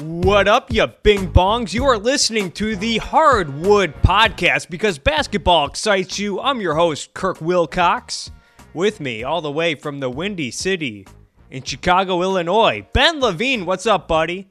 [0.00, 1.74] What up, you bing bongs?
[1.74, 6.40] You are listening to the Hardwood Podcast because basketball excites you.
[6.40, 8.30] I'm your host, Kirk Wilcox.
[8.74, 11.04] With me, all the way from the Windy City
[11.50, 13.66] in Chicago, Illinois, Ben Levine.
[13.66, 14.48] What's up, buddy?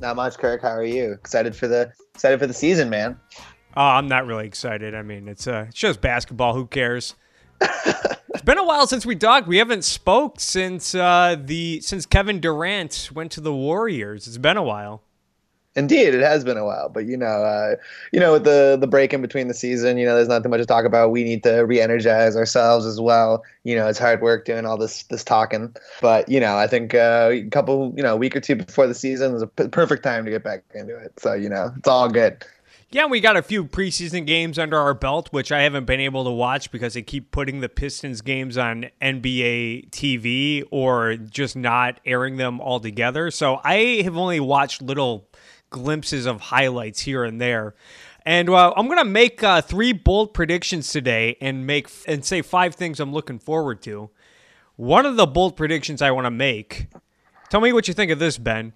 [0.00, 0.62] Not much, Kirk.
[0.62, 1.12] How are you?
[1.12, 3.20] Excited for the excited for the season, man.
[3.76, 4.94] Oh, I'm not really excited.
[4.94, 6.54] I mean, it's uh, it's just basketball.
[6.54, 7.14] Who cares?
[7.60, 9.46] It's been a while since we talked.
[9.46, 14.26] We haven't spoke since uh, the since Kevin Durant went to the Warriors.
[14.26, 15.02] It's been a while.
[15.78, 17.76] Indeed, it has been a while, but you know, uh,
[18.12, 20.48] you know, with the the break in between the season, you know, there's not too
[20.48, 21.12] much to talk about.
[21.12, 23.44] We need to re-energize ourselves as well.
[23.62, 26.94] You know, it's hard work doing all this this talking, but you know, I think
[26.94, 29.68] uh, a couple, you know, a week or two before the season is a p-
[29.68, 31.12] perfect time to get back into it.
[31.20, 32.44] So you know, it's all good.
[32.90, 36.24] Yeah, we got a few preseason games under our belt, which I haven't been able
[36.24, 42.00] to watch because they keep putting the Pistons games on NBA TV or just not
[42.06, 43.30] airing them altogether.
[43.30, 45.28] So I have only watched little
[45.68, 47.74] glimpses of highlights here and there.
[48.24, 52.74] And uh, I'm gonna make uh, three bold predictions today, and make and say five
[52.74, 54.08] things I'm looking forward to.
[54.76, 56.88] One of the bold predictions I want to make.
[57.50, 58.72] Tell me what you think of this, Ben.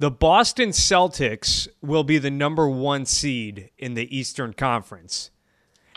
[0.00, 5.30] The Boston Celtics will be the number one seed in the Eastern Conference.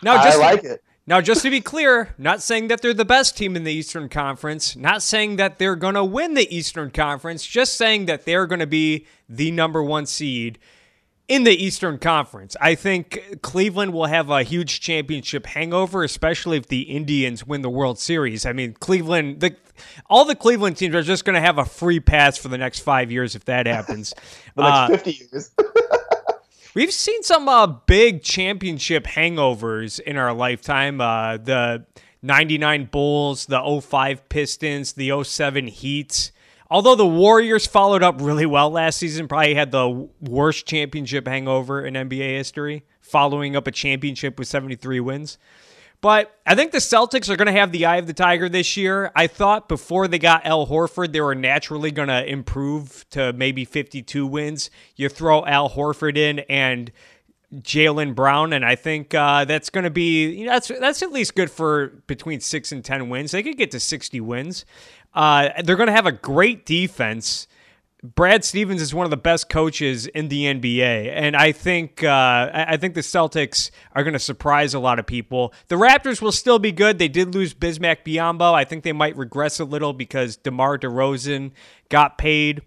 [0.02, 0.84] Now, just I like to, it.
[1.06, 4.10] Now, just to be clear, not saying that they're the best team in the Eastern
[4.10, 8.48] Conference, not saying that they're going to win the Eastern Conference, just saying that they're
[8.48, 10.58] going to be the number one seed
[11.28, 12.56] in the Eastern Conference.
[12.60, 17.70] I think Cleveland will have a huge championship hangover, especially if the Indians win the
[17.70, 18.46] World Series.
[18.46, 19.56] I mean, Cleveland, the,
[20.10, 22.80] all the Cleveland teams are just going to have a free pass for the next
[22.80, 24.14] five years if that happens.
[24.56, 25.52] the next uh, 50 years.
[26.76, 31.00] we've seen some uh, big championship hangovers in our lifetime.
[31.00, 31.86] Uh, the
[32.22, 36.32] 99 Bulls, the 05 Pistons, the 07 Heat.
[36.72, 41.86] Although the Warriors followed up really well last season, probably had the worst championship hangover
[41.86, 45.38] in NBA history, following up a championship with 73 wins.
[46.00, 48.78] But I think the Celtics are going to have the eye of the tiger this
[48.78, 49.12] year.
[49.18, 53.66] I thought before they got Al Horford, they were naturally going to improve to maybe
[53.66, 54.72] 52 wins.
[54.96, 56.90] You throw Al Horford in and
[57.54, 61.12] Jaylen Brown, and I think uh, that's going to be you know, that's that's at
[61.12, 63.32] least good for between six and ten wins.
[63.32, 64.66] They could get to 60 wins.
[65.14, 67.48] Uh, they're going to have a great defense.
[68.04, 72.50] Brad Stevens is one of the best coaches in the NBA, and I think uh,
[72.52, 75.54] I think the Celtics are going to surprise a lot of people.
[75.68, 76.98] The Raptors will still be good.
[76.98, 78.56] They did lose Bismack Biyombo.
[78.56, 81.52] I think they might regress a little because DeMar DeRozan
[81.90, 82.64] got paid.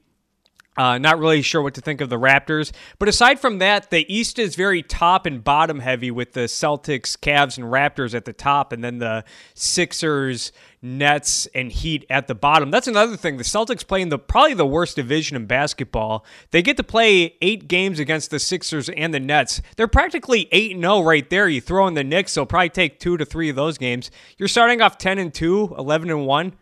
[0.77, 2.73] Uh, not really sure what to think of the Raptors.
[2.99, 7.17] But aside from that, the East is very top and bottom heavy with the Celtics,
[7.17, 9.25] Cavs, and Raptors at the top, and then the
[9.55, 10.51] Sixers,
[10.83, 12.73] Nets, and Heat at the bottom.
[12.73, 13.37] That's another thing.
[13.37, 16.25] The Celtics playing the probably the worst division in basketball.
[16.51, 19.63] They get to play eight games against the Sixers and the Nets.
[19.77, 21.49] They're practically 8 0 right there.
[21.49, 24.11] You throw in the Knicks, they'll probably take two to three of those games.
[24.39, 26.53] You're starting off 10 and 2, 11 and 1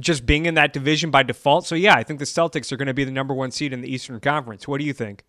[0.00, 1.66] just being in that division by default.
[1.66, 3.80] So yeah, I think the Celtics are going to be the number one seed in
[3.80, 4.68] the Eastern Conference.
[4.68, 5.24] What do you think?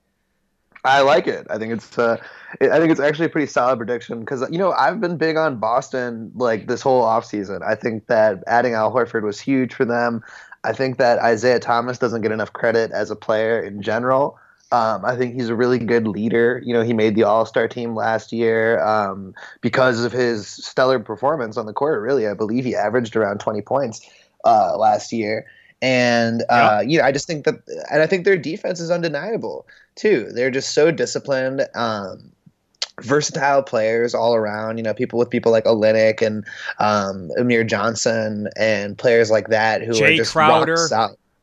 [0.84, 1.48] I like it.
[1.50, 2.18] I think it's uh,
[2.62, 5.58] I think it's actually a pretty solid prediction because you know I've been big on
[5.58, 7.62] Boston like this whole offseason.
[7.62, 10.24] I think that adding Al Horford was huge for them.
[10.64, 14.38] I think that Isaiah Thomas doesn't get enough credit as a player in general.
[14.72, 16.62] Um, I think he's a really good leader.
[16.66, 21.00] You know, he made the All Star team last year um, because of his stellar
[21.00, 22.02] performance on the court.
[22.02, 24.02] Really, I believe he averaged around 20 points
[24.48, 25.46] uh, last year.
[25.82, 27.56] And uh, you know, I just think that,
[27.92, 30.30] and I think their defense is undeniable too.
[30.34, 32.32] They're just so disciplined, um,
[33.02, 34.78] versatile players all around.
[34.78, 36.46] You know, people with people like Olynyk and
[36.80, 40.88] um, Amir Johnson and players like that who Jae are just Crowder.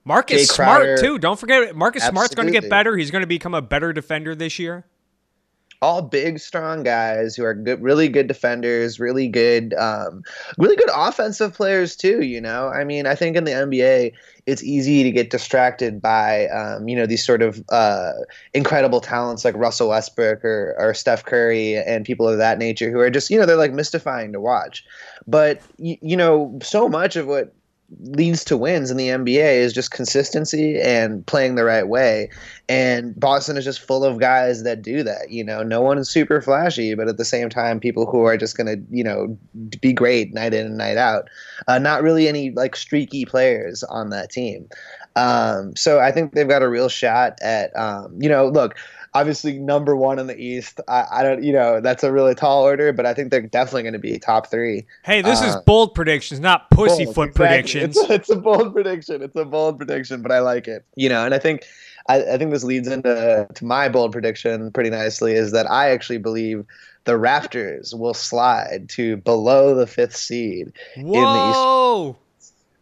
[0.07, 1.19] Marcus Jae Smart Crowder, too.
[1.19, 2.19] Don't forget, Marcus absolutely.
[2.19, 2.97] Smart's going to get better.
[2.97, 4.85] He's going to become a better defender this year
[5.83, 10.23] all big, strong guys who are good, really good defenders, really good, um,
[10.59, 12.23] really good offensive players too.
[12.23, 14.13] You know, I mean, I think in the NBA,
[14.47, 18.13] it's easy to get distracted by, um, you know, these sort of uh,
[18.53, 23.01] incredible talents like Russell Westbrook or, or Steph Curry and people of that nature who
[23.01, 24.85] are just, you know, they're like mystifying to watch.
[25.27, 27.55] But you, you know, so much of what
[28.01, 32.31] leads to wins in the NBA is just consistency and playing the right way.
[32.69, 35.31] And Boston is just full of guys that do that.
[35.31, 38.37] You know, no one is super flashy, but at the same time, people who are
[38.37, 39.37] just going to, you know,
[39.81, 41.29] be great night in and night out.
[41.69, 44.69] Uh, not really any like streaky players on that team.
[45.17, 48.77] Um, so I think they've got a real shot at, um, you know, look,
[49.15, 50.81] obviously number one in the East.
[50.89, 53.85] I, I, don't, you know, that's a really tall order, but I think they're definitely
[53.85, 54.85] going to be top three.
[55.05, 57.33] Hey, this uh, is bold predictions, not pussyfoot exactly.
[57.33, 57.97] predictions.
[57.97, 59.23] It's, it's, a bold prediction.
[59.23, 60.85] It's a bold prediction, but I like it.
[60.97, 61.65] You know, and I think.
[62.07, 65.89] I, I think this leads into to my bold prediction pretty nicely is that I
[65.89, 66.67] actually believe
[67.05, 71.15] the Raptors will slide to below the fifth seed Whoa!
[71.15, 72.19] in the East.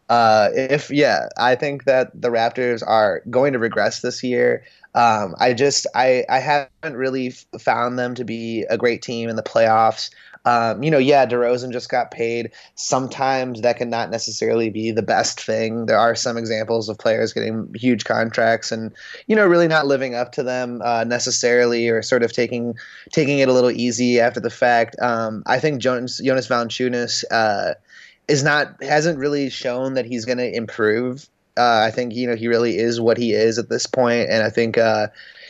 [0.09, 4.63] Uh, if yeah, I think that the Raptors are going to regress this year.
[4.95, 9.35] Um, I just I I haven't really found them to be a great team in
[9.35, 10.09] the playoffs.
[10.45, 12.51] Um, you know, yeah, DeRozan just got paid.
[12.75, 15.85] Sometimes that can not necessarily be the best thing.
[15.85, 18.91] There are some examples of players getting huge contracts and
[19.27, 22.75] you know really not living up to them uh, necessarily, or sort of taking
[23.11, 24.97] taking it a little easy after the fact.
[25.01, 27.75] Um, I think Jonas Jonas Valanciunas uh,
[28.27, 31.27] is not hasn't really shown that he's going to improve.
[31.57, 34.43] Uh, I think you know he really is what he is at this point, and
[34.43, 35.07] I think uh,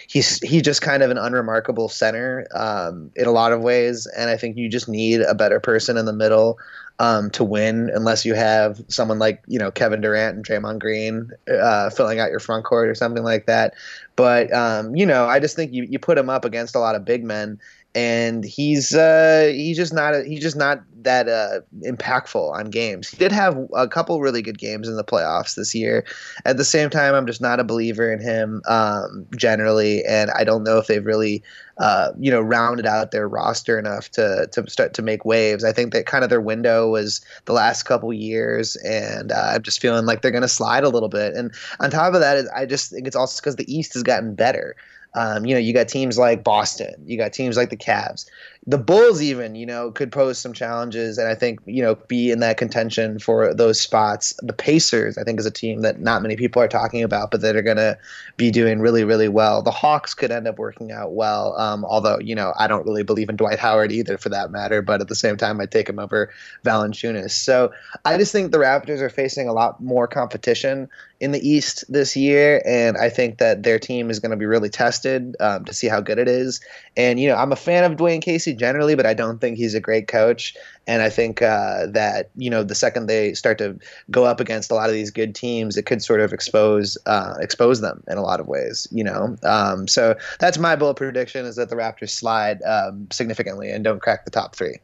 [0.07, 4.29] he's he's just kind of an unremarkable center um, in a lot of ways, and
[4.29, 6.57] I think you just need a better person in the middle
[6.99, 11.31] um, to win, unless you have someone like you know Kevin Durant and Draymond Green
[11.49, 13.73] uh, filling out your front court or something like that.
[14.15, 16.95] But um, you know, I just think you you put him up against a lot
[16.95, 17.59] of big men,
[17.95, 23.09] and he's uh, he's just not a, he's just not that uh, impactful on games.
[23.09, 26.05] He did have a couple really good games in the playoffs this year.
[26.45, 30.43] At the same time, I'm just not a believer in him um, generally, and I
[30.43, 31.43] don't know if they've really
[31.77, 35.63] uh, you know rounded out their roster enough to to start to make waves.
[35.63, 39.63] I think that kind of their window was the last couple years, and uh, I'm
[39.63, 41.33] just feeling like they're going to slide a little bit.
[41.33, 44.75] And on top of that, I just think it's also because the East gotten better.
[45.15, 48.25] Um, you know, you got teams like Boston, you got teams like the Cavs
[48.65, 52.31] the Bulls even, you know, could pose some challenges and I think, you know, be
[52.31, 54.33] in that contention for those spots.
[54.41, 57.41] The Pacers, I think, is a team that not many people are talking about, but
[57.41, 57.97] that are going to
[58.37, 59.61] be doing really, really well.
[59.61, 63.03] The Hawks could end up working out well, um, although, you know, I don't really
[63.03, 65.89] believe in Dwight Howard either for that matter, but at the same time, I'd take
[65.89, 66.31] him over
[66.63, 67.31] Valanciunas.
[67.31, 67.73] So
[68.05, 70.89] I just think the Raptors are facing a lot more competition
[71.19, 74.45] in the East this year, and I think that their team is going to be
[74.45, 76.59] really tested um, to see how good it is.
[76.97, 79.73] And, you know, I'm a fan of Dwane Casey generally, but I don't think he's
[79.73, 80.55] a great coach.
[80.85, 83.79] And I think uh, that you know the second they start to
[84.11, 87.35] go up against a lot of these good teams, it could sort of expose uh,
[87.39, 88.85] expose them in a lot of ways.
[88.91, 93.71] You know, um, so that's my bold prediction: is that the Raptors slide um, significantly
[93.71, 94.75] and don't crack the top three.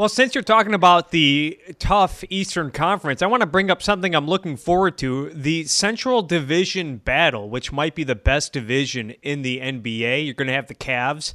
[0.00, 4.14] Well, since you're talking about the tough Eastern Conference, I want to bring up something
[4.14, 9.42] I'm looking forward to the Central Division battle, which might be the best division in
[9.42, 10.24] the NBA.
[10.24, 11.34] You're going to have the Cavs.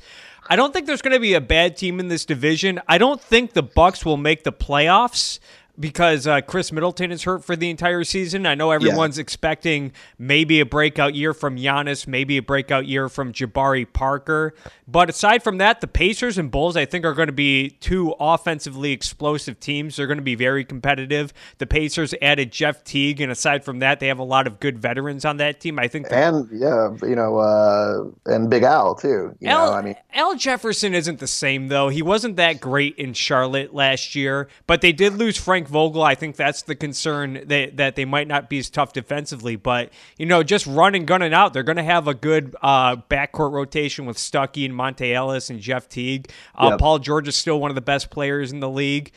[0.49, 2.81] I don't think there's going to be a bad team in this division.
[2.87, 5.37] I don't think the Bucks will make the playoffs
[5.79, 8.45] because uh, Khris Middleton is hurt for the entire season.
[8.45, 9.21] I know everyone's yeah.
[9.23, 14.53] expecting maybe a breakout year from Giannis, maybe a breakout year from Jabari Parker.
[14.87, 18.13] But aside from that, the Pacers and Bulls, I think, are going to be two
[18.19, 19.95] offensively explosive teams.
[19.95, 21.33] They're going to be very competitive.
[21.57, 24.77] The Pacers added Jeff Teague, and aside from that, they have a lot of good
[24.77, 25.79] veterans on that team.
[25.79, 29.35] I think, and yeah, you know, uh, and Big Al too.
[29.39, 31.89] You Al, know, I mean, Al Jefferson isn't the same though.
[31.89, 36.03] He wasn't that great in Charlotte last year, but they did lose Frank Frank Vogel,
[36.03, 39.55] I think that's the concern that, that they might not be as tough defensively.
[39.55, 43.51] But, you know, just running, gunning out, they're going to have a good uh, backcourt
[43.51, 46.29] rotation with Stuckey and Monta Ellis and Jeff Teague.
[46.55, 46.79] Uh, yep.
[46.79, 49.11] Paul George is still one of the best players in the league.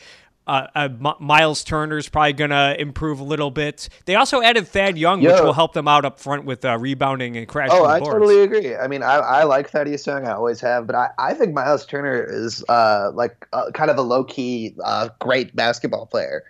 [0.49, 3.87] Uh, uh, M- Miles Turner's probably going to improve a little bit.
[4.05, 5.31] They also added Thad Young, Yo.
[5.31, 7.77] which will help them out up front with uh, rebounding and crashing.
[7.77, 8.75] Oh, I totally agree.
[8.75, 10.27] I mean, I, I like Thaddeus Young.
[10.27, 13.97] I always have, but I, I think Miles Turner is uh, like uh, kind of
[13.99, 16.43] a low key, uh, great basketball player.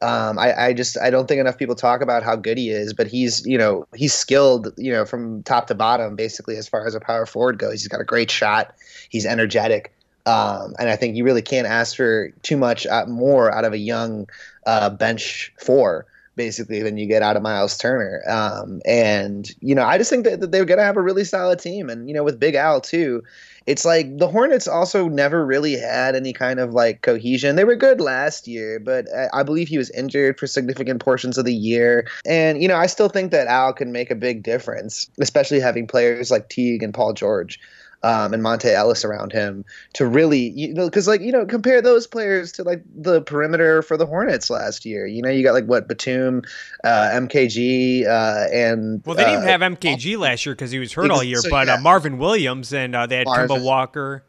[0.00, 2.94] Um, I, I, just I don't think enough people talk about how good he is,
[2.94, 6.86] but he's you know he's skilled you know from top to bottom basically as far
[6.86, 7.74] as a power forward goes.
[7.74, 8.74] He's got a great shot.
[9.10, 9.92] He's energetic.
[10.26, 13.72] Um, and I think you really can't ask for too much uh, more out of
[13.72, 14.28] a young
[14.66, 18.22] uh, bench four, basically, than you get out of Miles Turner.
[18.28, 21.24] Um, and you know, I just think that, that they're going to have a really
[21.24, 23.22] solid team, and you know, with Big Al too.
[23.64, 27.54] It's like the Hornets also never really had any kind of like cohesion.
[27.54, 31.44] They were good last year, but I believe he was injured for significant portions of
[31.44, 32.08] the year.
[32.26, 35.86] And, you know, I still think that Al can make a big difference, especially having
[35.86, 37.60] players like Teague and Paul George
[38.02, 41.80] um, and Monta Ellis around him to really, you know, because like you know, compare
[41.80, 45.06] those players to like the perimeter for the Hornets last year.
[45.06, 46.42] You know, you got like what Batum,
[46.84, 50.92] uh, MKG, uh, and well, they didn't uh, have MKG last year because he was
[50.92, 51.80] hurt all year, so, but uh, yeah.
[51.80, 53.56] Marvin Williams and uh, they had Marvin.
[53.56, 54.24] Kemba Walker.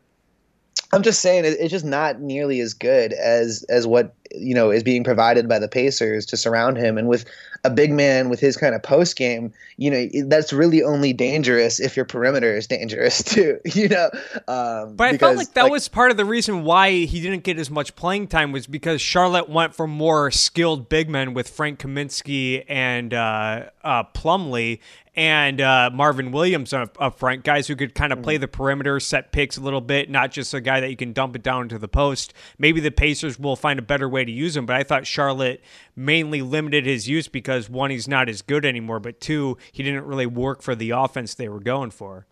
[0.91, 4.83] I'm just saying it's just not nearly as good as as what you know is
[4.83, 7.25] being provided by the Pacers to surround him, and with
[7.65, 11.79] a big man with his kind of post game, you know, that's really only dangerous
[11.79, 14.09] if your perimeter is dangerous too, you know.
[14.47, 17.43] Um, but I felt like that like, was part of the reason why he didn't
[17.43, 21.49] get as much playing time was because Charlotte went for more skilled big men with
[21.49, 24.79] Frank Kaminsky and uh, uh, Plumlee,
[25.15, 28.99] and uh, Marvin Williams up, up front, guys who could kind of play the perimeter,
[28.99, 31.69] set picks a little bit, not just a guy that you can dump it down
[31.69, 32.33] to the post.
[32.57, 35.61] Maybe the Pacers will find a better way to use him, but I thought Charlotte
[35.95, 40.05] mainly limited his use because one, he's not as good anymore, but two, he didn't
[40.05, 42.25] really work for the offense they were going for.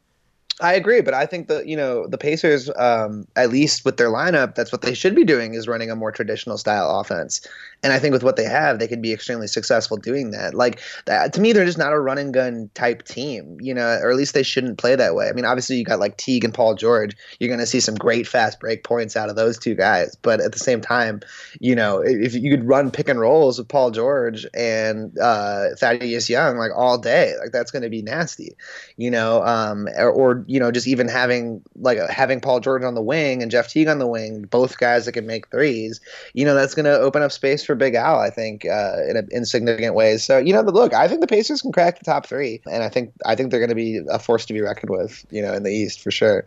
[0.59, 4.09] I agree, but I think that you know the Pacers, um, at least with their
[4.09, 7.41] lineup, that's what they should be doing is running a more traditional style offense.
[7.83, 10.53] And I think with what they have, they could be extremely successful doing that.
[10.53, 13.97] Like that, to me, they're just not a run and gun type team, you know,
[14.01, 15.29] or at least they shouldn't play that way.
[15.29, 17.15] I mean, obviously you got like Teague and Paul George.
[17.39, 20.15] You're going to see some great fast break points out of those two guys.
[20.21, 21.21] But at the same time,
[21.59, 26.29] you know, if you could run pick and rolls with Paul George and uh, Thaddeus
[26.29, 28.55] Young like all day, like that's going to be nasty,
[28.97, 32.93] you know, um, or, or you know, just even having like having Paul George on
[32.93, 36.01] the wing and Jeff Teague on the wing, both guys that can make threes,
[36.33, 39.15] you know, that's going to open up space for Big Al, I think, uh, in,
[39.15, 40.25] a, in significant ways.
[40.25, 42.89] So, you know, look, I think the Pacers can crack the top three, and I
[42.89, 45.53] think I think they're going to be a force to be reckoned with, you know,
[45.53, 46.43] in the East for sure.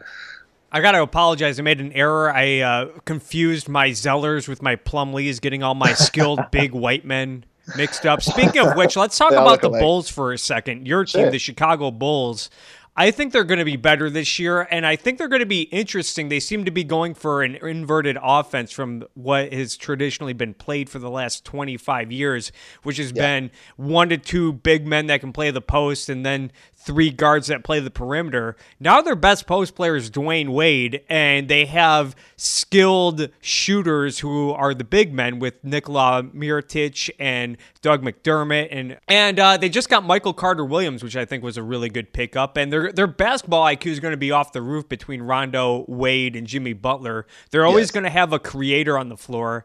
[0.71, 1.59] I got to apologize.
[1.59, 2.31] I made an error.
[2.31, 7.47] I uh, confused my Zellers with my Plumlees, getting all my skilled big white men
[7.75, 8.21] mixed up.
[8.21, 9.81] Speaking of which, let's talk about the alike.
[9.81, 10.87] Bulls for a second.
[10.87, 11.31] Your team, sure.
[11.31, 12.51] the Chicago Bulls.
[12.97, 15.47] I think they're going to be better this year, and I think they're going to
[15.47, 16.29] be interesting.
[16.29, 20.89] They seem to be going for an inverted offense from what has traditionally been played
[20.89, 22.53] for the last 25 years,
[22.85, 23.23] which has yeah.
[23.23, 26.53] been one to two big men that can play the post and then
[26.85, 28.57] three guards that play the perimeter.
[28.79, 34.75] Now their best post player is Dwyane Wade, and they have skilled shooters who are
[34.75, 40.05] the big men with Nikola Mirotic and Doug McDermott, and and uh, they just got
[40.05, 42.57] Michael Carter Williams, which I think was a really good pickup.
[42.57, 46.37] And their their basketball IQ is going to be off the roof between Rondo, Wade,
[46.37, 47.27] and Jimmy Butler.
[47.51, 47.91] They're always yes.
[47.93, 49.65] going to have a creator on the floor.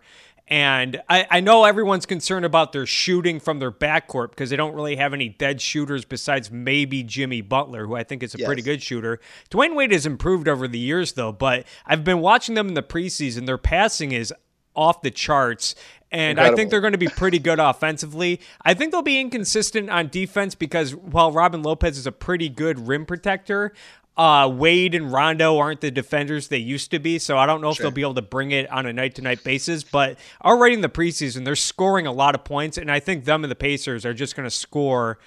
[0.49, 4.73] And I, I, know everyone's concerned about their shooting from their backcourt because they don't
[4.73, 8.47] really have any dead shooters besides maybe Jimmy Butler, who I think is a yes.
[8.47, 9.19] pretty good shooter.
[9.51, 12.81] Dwyane Wade has improved over the years, though, but I've been watching them in the
[12.81, 13.45] preseason.
[13.45, 14.33] Their passing is
[14.75, 15.75] off the charts.
[16.11, 16.53] And Incredible.
[16.53, 18.41] I think they're going to be pretty good offensively.
[18.63, 22.87] I think they'll be inconsistent on defense because while Robin Lopez is a pretty good
[22.87, 23.73] rim protector,
[24.19, 27.69] uh, Wade and Rondo aren't the defenders they used to be, so I don't know
[27.69, 29.81] if they'll be able to bring it on a night to night basis.
[29.81, 33.45] But already in the preseason, they're scoring a lot of points, and I think them
[33.45, 35.19] and the Pacers are just going to score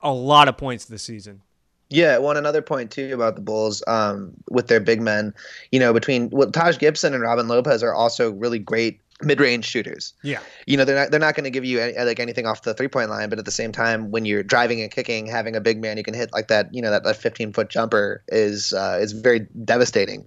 [0.00, 1.42] a lot of points this season.
[1.90, 5.34] Yeah, one another point too about the Bulls um, with their big men,
[5.72, 10.12] you know, between well, Taj Gibson and Robin Lopez are also really great mid-range shooters.
[10.22, 10.40] Yeah.
[10.66, 12.74] You know, they're not they're not going to give you any, like anything off the
[12.74, 15.80] three-point line, but at the same time when you're driving and kicking, having a big
[15.80, 19.12] man you can hit like that, you know, that, that 15-foot jumper is uh, is
[19.12, 20.26] very devastating.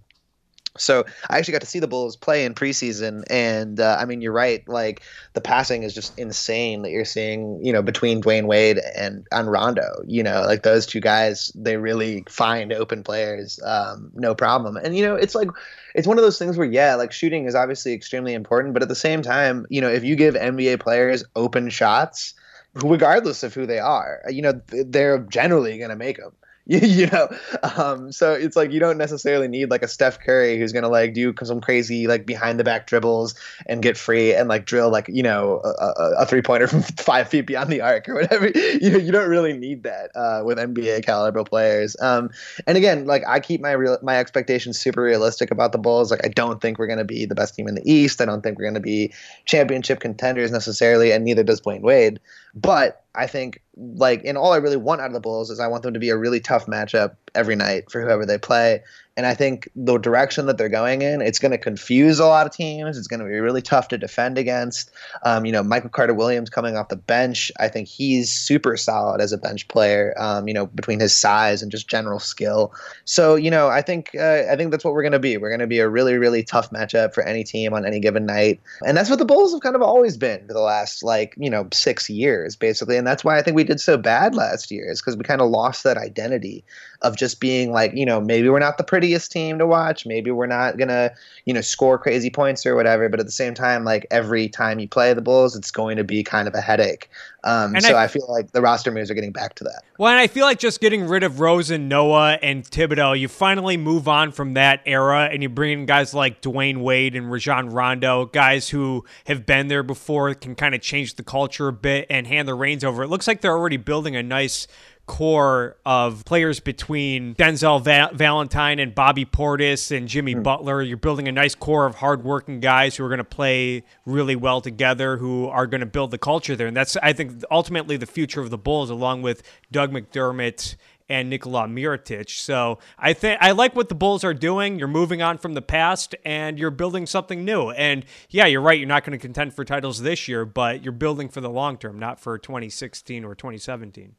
[0.77, 4.21] So I actually got to see the Bulls play in preseason, and uh, I mean,
[4.21, 4.67] you're right.
[4.67, 5.03] Like
[5.33, 9.51] the passing is just insane that you're seeing, you know, between Dwyane Wade and and
[9.51, 10.01] Rondo.
[10.05, 14.77] You know, like those two guys, they really find open players, um, no problem.
[14.77, 15.49] And you know, it's like
[15.95, 18.89] it's one of those things where yeah, like shooting is obviously extremely important, but at
[18.89, 22.33] the same time, you know, if you give NBA players open shots,
[22.75, 26.31] regardless of who they are, you know, they're generally going to make them.
[26.69, 27.29] you know
[27.77, 31.13] um, so it's like you don't necessarily need like a steph curry who's gonna like
[31.13, 33.35] do some crazy like behind the back dribbles
[33.67, 37.29] and get free and like drill like you know a, a three pointer from five
[37.29, 38.49] feet beyond the arc or whatever.
[38.49, 41.95] You know you don't really need that uh, with nba caliber players.
[42.01, 42.31] Um,
[42.65, 46.11] and again like i keep my real my expectations super realistic about the bulls.
[46.11, 48.19] Like i don't think we're gonna be the best team in the east.
[48.19, 49.13] I don't think we're gonna be
[49.45, 52.19] championship contenders necessarily and neither does dwyane wade
[52.61, 55.67] but I think like and all I really want out of the Bulls is I
[55.67, 58.81] want them to be a really tough matchup every night for whoever they play.
[59.17, 62.45] And I think the direction that they're going in, it's going to confuse a lot
[62.45, 62.99] of teams.
[62.99, 64.91] It's going to be really tough to defend against.
[65.23, 69.19] Um, you know, Michael Carter Williams coming off the bench, I think he's super solid
[69.19, 70.13] as a bench player.
[70.17, 72.71] Um, you know, between his size and just general skill.
[73.05, 75.37] So you know, I think uh, I think that's what we're going to be.
[75.37, 78.27] We're going to be a really really tough matchup for any team on any given
[78.27, 81.33] night, and that's what the Bulls have kind of always been for the last like
[81.37, 82.97] you know six years basically.
[82.97, 85.41] And that's why I think we did so bad last year is because we kind
[85.41, 86.63] of lost that identity
[87.01, 90.31] of just being like, you know, maybe we're not the prettiest team to watch, maybe
[90.31, 91.11] we're not gonna,
[91.45, 93.09] you know, score crazy points or whatever.
[93.09, 96.03] But at the same time, like every time you play the Bulls, it's going to
[96.03, 97.09] be kind of a headache.
[97.43, 99.83] Um, so I, I, feel like the roster moves are getting back to that.
[99.97, 103.29] Well, and I feel like just getting rid of Rose and Noah and Thibodeau, you
[103.29, 107.31] finally move on from that era, and you bring in guys like Dwyane Wade and
[107.31, 111.73] Rajon Rondo, guys who have been there before, can kind of change the culture a
[111.73, 113.03] bit and hand the reins over.
[113.03, 114.67] It looks like they're already building a nice
[115.07, 120.43] core of players between Denzel Va- Valentine and Bobby Portis and Jimmy mm.
[120.43, 120.81] Butler.
[120.81, 124.61] You're building a nice core of hardworking guys who are going to play really well
[124.61, 126.67] together, who are going to build the culture there.
[126.67, 130.75] And that's, I think, ultimately the future of the Bulls, along with Doug McDermott
[131.09, 132.29] and Nikola Mirotic.
[132.29, 134.77] So I think I like what the Bulls are doing.
[134.77, 137.71] You're moving on from the past and you're building something new.
[137.71, 138.77] And yeah, you're right.
[138.77, 141.77] You're not going to contend for titles this year, but you're building for the long
[141.77, 144.15] term, not for 2016 or 2017.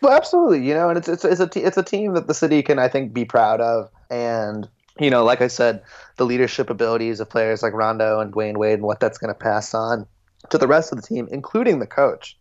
[0.00, 0.66] Well, absolutely.
[0.66, 2.88] You know, and it's it's it's a it's a team that the city can I
[2.88, 5.82] think be proud of, and you know, like I said,
[6.16, 9.38] the leadership abilities of players like Rondo and Dwyane Wade, and what that's going to
[9.38, 10.06] pass on
[10.50, 12.36] to the rest of the team, including the coach.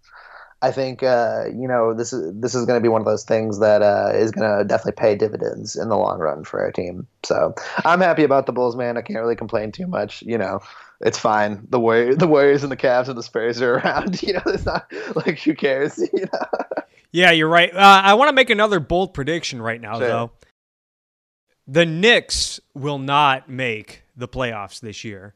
[0.62, 3.24] I think uh, you know this is this is going to be one of those
[3.24, 6.72] things that uh, is going to definitely pay dividends in the long run for our
[6.72, 7.06] team.
[7.24, 7.54] So
[7.86, 8.98] I'm happy about the Bulls, man.
[8.98, 10.24] I can't really complain too much.
[10.24, 10.62] You know,
[11.02, 11.68] it's fine.
[11.70, 14.22] The Warriors, the Warriors, and the Cavs and the Spurs are around.
[14.24, 16.00] You know, it's not like who cares.
[16.14, 16.84] You know.
[17.12, 17.74] Yeah, you're right.
[17.74, 20.32] Uh, I want to make another bold prediction right now, though.
[21.68, 25.36] The Knicks will not make the playoffs this year.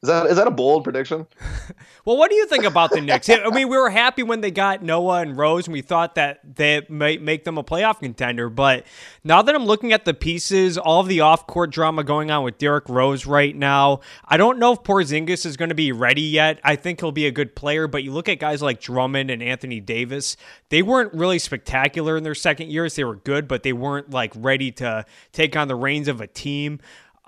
[0.00, 1.26] Is that is that a bold prediction?
[2.04, 3.28] well, what do you think about the Knicks?
[3.28, 6.38] I mean, we were happy when they got Noah and Rose, and we thought that
[6.54, 8.48] they might make them a playoff contender.
[8.48, 8.86] But
[9.24, 12.58] now that I'm looking at the pieces, all of the off-court drama going on with
[12.58, 16.60] Derrick Rose right now, I don't know if Porzingis is going to be ready yet.
[16.62, 19.42] I think he'll be a good player, but you look at guys like Drummond and
[19.42, 20.36] Anthony Davis;
[20.68, 22.94] they weren't really spectacular in their second years.
[22.94, 26.28] They were good, but they weren't like ready to take on the reins of a
[26.28, 26.78] team.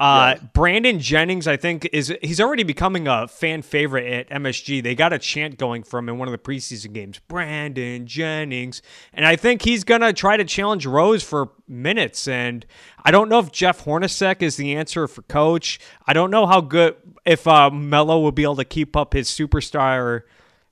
[0.01, 0.49] Uh, yeah.
[0.55, 4.83] Brandon Jennings, I think, is he's already becoming a fan favorite at MSG.
[4.83, 8.81] They got a chant going from him in one of the preseason games, Brandon Jennings,
[9.13, 12.27] and I think he's gonna try to challenge Rose for minutes.
[12.27, 12.65] And
[13.05, 15.79] I don't know if Jeff Hornacek is the answer for coach.
[16.07, 19.29] I don't know how good if uh, Melo will be able to keep up his
[19.29, 20.23] superstar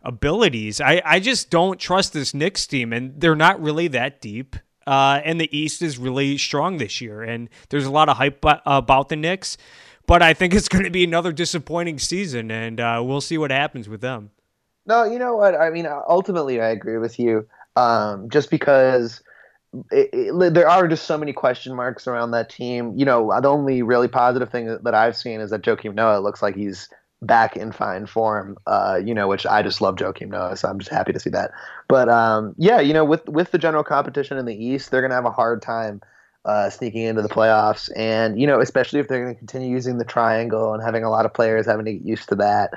[0.00, 0.80] abilities.
[0.80, 4.56] I I just don't trust this Knicks team, and they're not really that deep.
[4.88, 8.42] Uh, and the East is really strong this year, and there's a lot of hype
[8.42, 9.58] about the Knicks.
[10.06, 13.50] But I think it's going to be another disappointing season, and uh, we'll see what
[13.50, 14.30] happens with them.
[14.86, 15.54] No, you know what?
[15.54, 17.46] I mean, ultimately, I agree with you.
[17.76, 19.22] Um, just because
[19.92, 22.94] it, it, there are just so many question marks around that team.
[22.96, 26.20] You know, the only really positive thing that, that I've seen is that Joakim Noah
[26.20, 26.88] looks like he's
[27.22, 28.56] back in fine form.
[28.66, 31.30] Uh, you know, which I just love Joakim Noah, so I'm just happy to see
[31.30, 31.50] that.
[31.88, 35.14] But um, yeah, you know, with with the general competition in the East, they're gonna
[35.14, 36.00] have a hard time
[36.44, 40.04] uh, sneaking into the playoffs, and you know, especially if they're gonna continue using the
[40.04, 42.70] triangle and having a lot of players having to get used to that.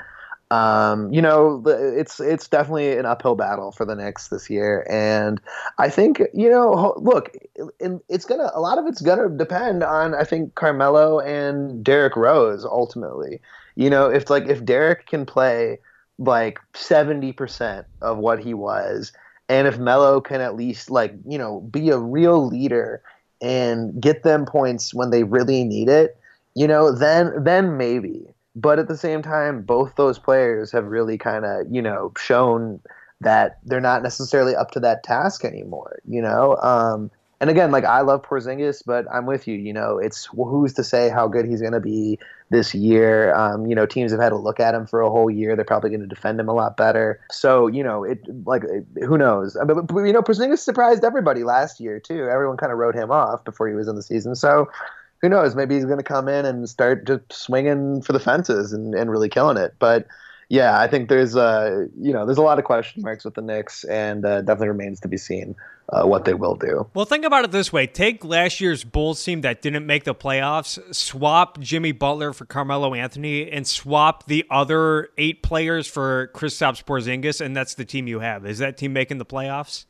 [0.52, 5.40] Um, you know, it's it's definitely an uphill battle for the Knicks this year, and
[5.78, 7.32] I think you know, look,
[7.80, 12.66] it's gonna a lot of it's gonna depend on I think Carmelo and Derrick Rose
[12.66, 13.40] ultimately.
[13.76, 15.80] You know, if like if Derrick can play
[16.18, 19.12] like 70% of what he was
[19.50, 23.02] and if Melo can at least like, you know, be a real leader
[23.42, 26.18] and get them points when they really need it,
[26.56, 28.34] you know, then then maybe.
[28.56, 32.80] But at the same time, both those players have really kind of, you know, shown
[33.22, 36.58] that they're not necessarily up to that task anymore, you know?
[36.58, 39.56] Um, and again, like I love Porzingis, but I'm with you.
[39.56, 42.20] You know, it's who's to say how good he's going to be
[42.52, 43.34] this year.
[43.34, 45.56] Um, you know, teams have had to look at him for a whole year.
[45.56, 47.20] They're probably going to defend him a lot better.
[47.32, 48.62] So you know, it like
[49.04, 49.58] who knows?
[49.66, 52.30] But, but you know, Porzingis surprised everybody last year too.
[52.32, 54.36] Everyone kind of wrote him off before he was in the season.
[54.36, 54.70] So
[55.24, 55.56] who knows?
[55.56, 59.10] Maybe he's going to come in and start just swinging for the fences and, and
[59.10, 59.74] really killing it.
[59.80, 60.06] But
[60.52, 63.42] yeah, I think there's uh, you know there's a lot of question marks with the
[63.42, 65.56] Knicks, and uh, definitely remains to be seen
[65.88, 66.90] uh, what they will do.
[66.94, 70.14] Well, think about it this way: take last year's Bulls team that didn't make the
[70.14, 76.84] playoffs, swap Jimmy Butler for Carmelo Anthony, and swap the other eight players for Kristaps
[76.84, 78.46] Porzingis, and that's the team you have.
[78.46, 79.86] Is that team making the playoffs?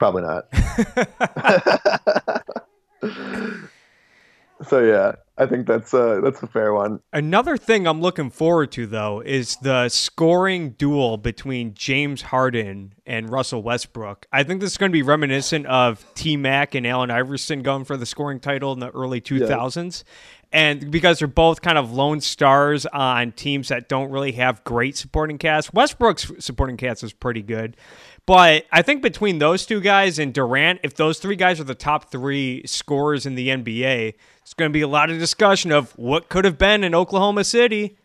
[0.00, 0.48] Probably not.
[4.66, 7.00] so yeah, I think that's uh, that's a fair one.
[7.12, 13.28] Another thing I'm looking forward to though is the scoring duel between James Harden and
[13.28, 14.26] Russell Westbrook.
[14.32, 17.84] I think this is going to be reminiscent of T Mac and Allen Iverson going
[17.84, 20.04] for the scoring title in the early 2000s.
[20.04, 20.10] Yeah.
[20.52, 24.96] And because they're both kind of lone stars on teams that don't really have great
[24.96, 27.76] supporting cast, Westbrook's supporting cast is pretty good.
[28.26, 31.74] But I think between those two guys and Durant, if those three guys are the
[31.74, 35.92] top three scorers in the NBA, it's going to be a lot of discussion of
[35.98, 37.98] what could have been in Oklahoma City.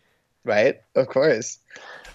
[0.44, 1.58] Right, of course.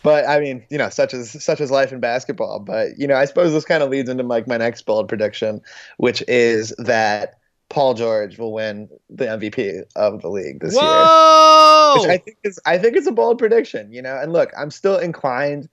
[0.03, 2.59] But I mean, you know, such as such as life in basketball.
[2.59, 5.61] But you know, I suppose this kind of leads into like my next bold prediction,
[5.97, 7.39] which is that
[7.69, 11.95] Paul George will win the MVP of the league this Whoa!
[11.95, 12.01] year.
[12.01, 14.15] Which I think is I think it's a bold prediction, you know.
[14.15, 15.69] And look, I'm still inclined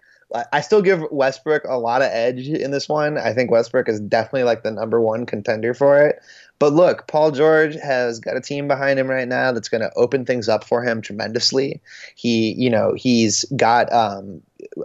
[0.53, 3.18] I still give Westbrook a lot of edge in this one.
[3.18, 6.23] I think Westbrook is definitely like the number one contender for it.
[6.59, 9.92] But look, Paul George has got a team behind him right now that's going to
[9.97, 11.81] open things up for him tremendously.
[12.14, 14.40] He, you know, he's got um,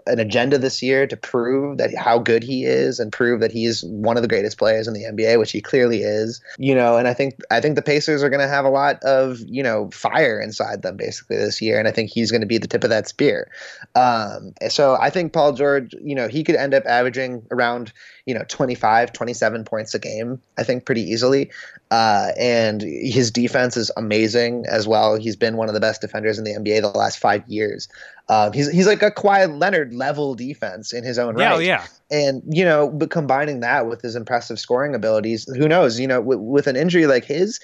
[0.05, 3.83] an agenda this year to prove that how good he is and prove that he's
[3.83, 6.41] one of the greatest players in the NBA, which he clearly is.
[6.57, 9.01] You know, and I think I think the Pacers are going to have a lot
[9.03, 12.47] of you know fire inside them basically this year, and I think he's going to
[12.47, 13.49] be the tip of that spear.
[13.95, 17.93] Um, so I think Paul George, you know, he could end up averaging around
[18.27, 21.49] you know 25 27 points a game i think pretty easily
[21.89, 26.37] uh, and his defense is amazing as well he's been one of the best defenders
[26.37, 27.87] in the nba the last five years
[28.29, 31.85] um, he's, he's like a Kawhi Leonard level defense in his own yeah, right yeah
[32.09, 36.19] and you know but combining that with his impressive scoring abilities who knows you know
[36.19, 37.59] w- with an injury like his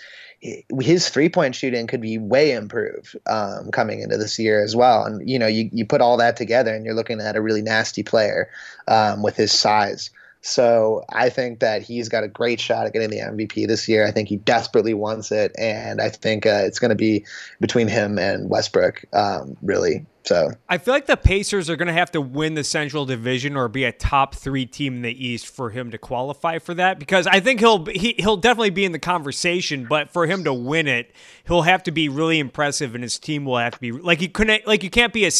[0.81, 5.05] his three point shooting could be way improved um, coming into this year as well.
[5.05, 7.61] And you know, you, you put all that together, and you're looking at a really
[7.61, 8.49] nasty player
[8.87, 10.09] um, with his size.
[10.41, 14.05] So I think that he's got a great shot at getting the MVP this year.
[14.05, 17.25] I think he desperately wants it, and I think uh, it's going to be
[17.61, 20.05] between him and Westbrook, um, really.
[20.25, 23.57] So I feel like the Pacers are going to have to win the Central Division
[23.57, 26.97] or be a top three team in the East for him to qualify for that.
[26.97, 30.53] Because I think he'll he, he'll definitely be in the conversation, but for him to
[30.53, 31.11] win it,
[31.45, 34.29] he'll have to be really impressive, and his team will have to be like he
[34.29, 35.31] couldn't like you can't be a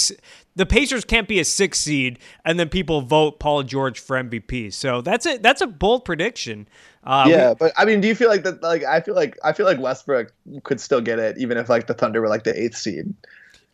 [0.56, 4.72] the Pacers can't be a six seed and then people vote Paul George for MVP.
[4.74, 5.42] So that's it.
[5.42, 6.68] That's a bold prediction.
[7.04, 8.62] Uh, yeah, we, but I mean, do you feel like that?
[8.62, 11.88] Like, I feel like I feel like Westbrook could still get it, even if like
[11.88, 13.14] the Thunder were like the eighth seed.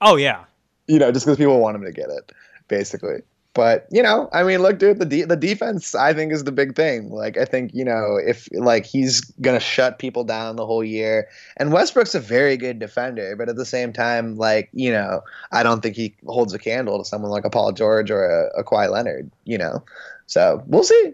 [0.02, 0.45] Oh yeah,
[0.89, 2.32] you know, just because people want him to get it,
[2.67, 3.21] basically.
[3.54, 6.52] But you know, I mean, look, dude, the de- the defense I think is the
[6.52, 7.10] big thing.
[7.10, 11.28] Like, I think you know, if like he's gonna shut people down the whole year,
[11.58, 15.21] and Westbrook's a very good defender, but at the same time, like you know,
[15.52, 18.60] I don't think he holds a candle to someone like a Paul George or a,
[18.60, 19.32] a Kawhi Leonard.
[19.45, 19.84] You know,
[20.28, 21.13] so we'll see.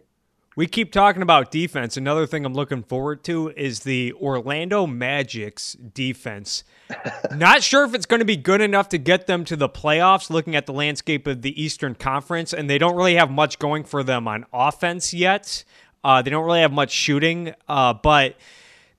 [0.57, 1.97] We keep talking about defense.
[1.97, 6.63] Another thing I'm looking forward to is the Orlando Magic's defense.
[7.35, 10.29] Not sure if it's going to be good enough to get them to the playoffs,
[10.29, 13.83] looking at the landscape of the Eastern Conference, and they don't really have much going
[13.83, 15.65] for them on offense yet.
[16.05, 18.37] Uh, they don't really have much shooting, uh, but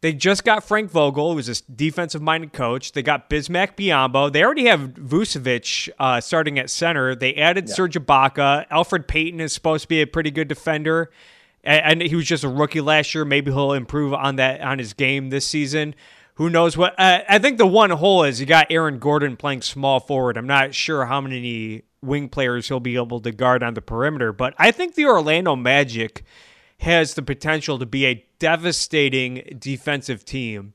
[0.03, 2.93] they just got Frank Vogel, who's a defensive minded coach.
[2.93, 4.31] They got Bismack Biyombo.
[4.31, 7.15] They already have Vucevic uh, starting at center.
[7.15, 7.75] They added yeah.
[7.75, 8.69] Serge Ibaka.
[8.69, 11.11] Elfrid Payton is supposed to be a pretty good defender
[11.67, 13.25] and, he was just a rookie last year.
[13.25, 15.95] Maybe he'll improve on that on his game this season.
[16.35, 16.95] Who knows what?
[16.99, 20.37] Uh, I think the one hole is you got Aaron Gordon playing small forward.
[20.37, 24.33] I'm not sure how many wing players he'll be able to guard on the perimeter,
[24.33, 26.25] but I think the Orlando Magic
[26.81, 30.75] has the potential to be a devastating defensive team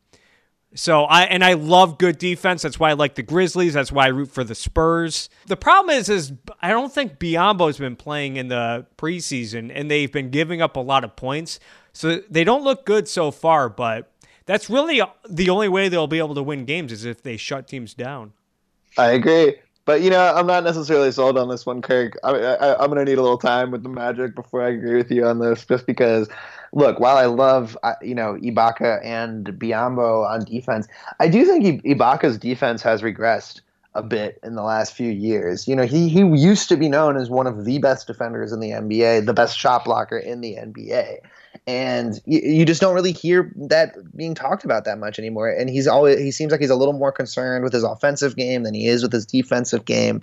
[0.73, 2.61] so I and I love good defense.
[2.61, 3.73] That's why I like the Grizzlies.
[3.73, 5.29] That's why I root for the Spurs.
[5.47, 10.11] The problem is, is I don't think Biyombo's been playing in the preseason, and they've
[10.11, 11.59] been giving up a lot of points.
[11.93, 13.67] So they don't look good so far.
[13.67, 14.11] But
[14.45, 17.67] that's really the only way they'll be able to win games is if they shut
[17.67, 18.33] teams down.
[18.97, 19.55] I agree.
[19.85, 22.17] But you know, I'm not necessarily sold on this one, Kirk.
[22.23, 24.95] I, I, I'm going to need a little time with the Magic before I agree
[24.95, 26.29] with you on this, just because
[26.73, 30.87] look, while I love you know Ibaka and Biyombo on defense,
[31.19, 33.61] I do think Ibaka's defense has regressed
[33.93, 35.67] a bit in the last few years.
[35.67, 38.59] You know, he he used to be known as one of the best defenders in
[38.59, 41.19] the NBA, the best shot blocker in the NBA
[41.67, 45.49] and you, you, just don't really hear that being talked about that much anymore.
[45.49, 48.63] And he's always he seems like he's a little more concerned with his offensive game
[48.63, 50.21] than he is with his defensive game.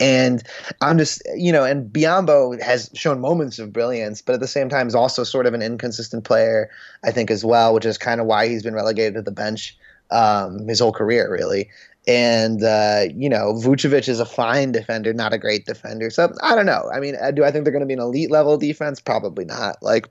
[0.00, 0.42] And
[0.80, 4.68] I'm just you know, and Biyombo has shown moments of brilliance, but at the same
[4.68, 6.70] time is also sort of an inconsistent player,
[7.04, 9.76] I think as well, which is kind of why he's been relegated to the bench
[10.10, 11.68] um, his whole career really.
[12.08, 16.08] And uh, you know, Vucevic is a fine defender, not a great defender.
[16.10, 16.90] So I don't know.
[16.92, 18.98] I mean, do I think they're going to be an elite level defense?
[18.98, 19.76] Probably not.
[19.82, 20.08] Like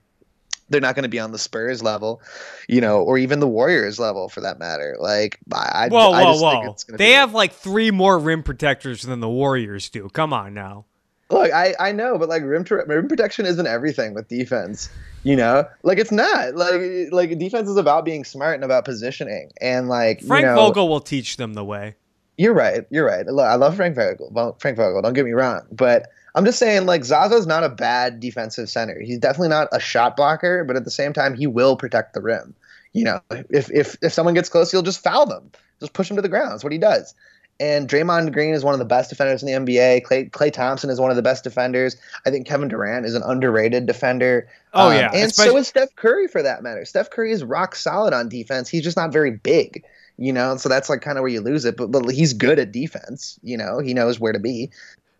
[0.69, 2.21] they're not going to be on the Spurs level,
[2.67, 4.97] you know, or even the Warriors level for that matter.
[4.99, 6.75] Like, I, whoa, I whoa, whoa!
[6.89, 10.09] They have like three more rim protectors than the Warriors do.
[10.09, 10.85] Come on now.
[11.29, 14.89] Look, I, I know, but like rim, rim protection isn't everything with defense.
[15.23, 19.51] You know, like it's not like like defense is about being smart and about positioning
[19.59, 21.95] and like Frank you know, Vogel will teach them the way.
[22.37, 22.85] You're right.
[22.91, 23.25] You're right.
[23.25, 24.55] Look, I love Frank Vogel.
[24.59, 25.01] Frank Vogel.
[25.01, 28.99] Don't get me wrong, but I'm just saying, like Zaza's not a bad defensive center.
[29.01, 32.21] He's definitely not a shot blocker, but at the same time, he will protect the
[32.21, 32.53] rim.
[32.93, 36.15] You know, if if if someone gets close, he'll just foul them, just push them
[36.15, 36.51] to the ground.
[36.51, 37.15] That's what he does.
[37.59, 40.03] And Draymond Green is one of the best defenders in the NBA.
[40.03, 41.95] Clay, Klay Thompson is one of the best defenders.
[42.25, 44.47] I think Kevin Durant is an underrated defender.
[44.73, 45.09] Oh, um, yeah.
[45.13, 46.85] And Especially- so is Steph Curry for that matter.
[46.85, 48.69] Steph Curry is rock solid on defense.
[48.69, 49.83] He's just not very big,
[50.17, 50.57] you know?
[50.57, 51.77] So that's like kind of where you lose it.
[51.77, 53.79] But, but he's good at defense, you know?
[53.79, 54.69] He knows where to be.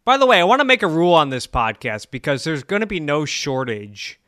[0.05, 2.79] By the way, I want to make a rule on this podcast because there's going
[2.81, 4.19] to be no shortage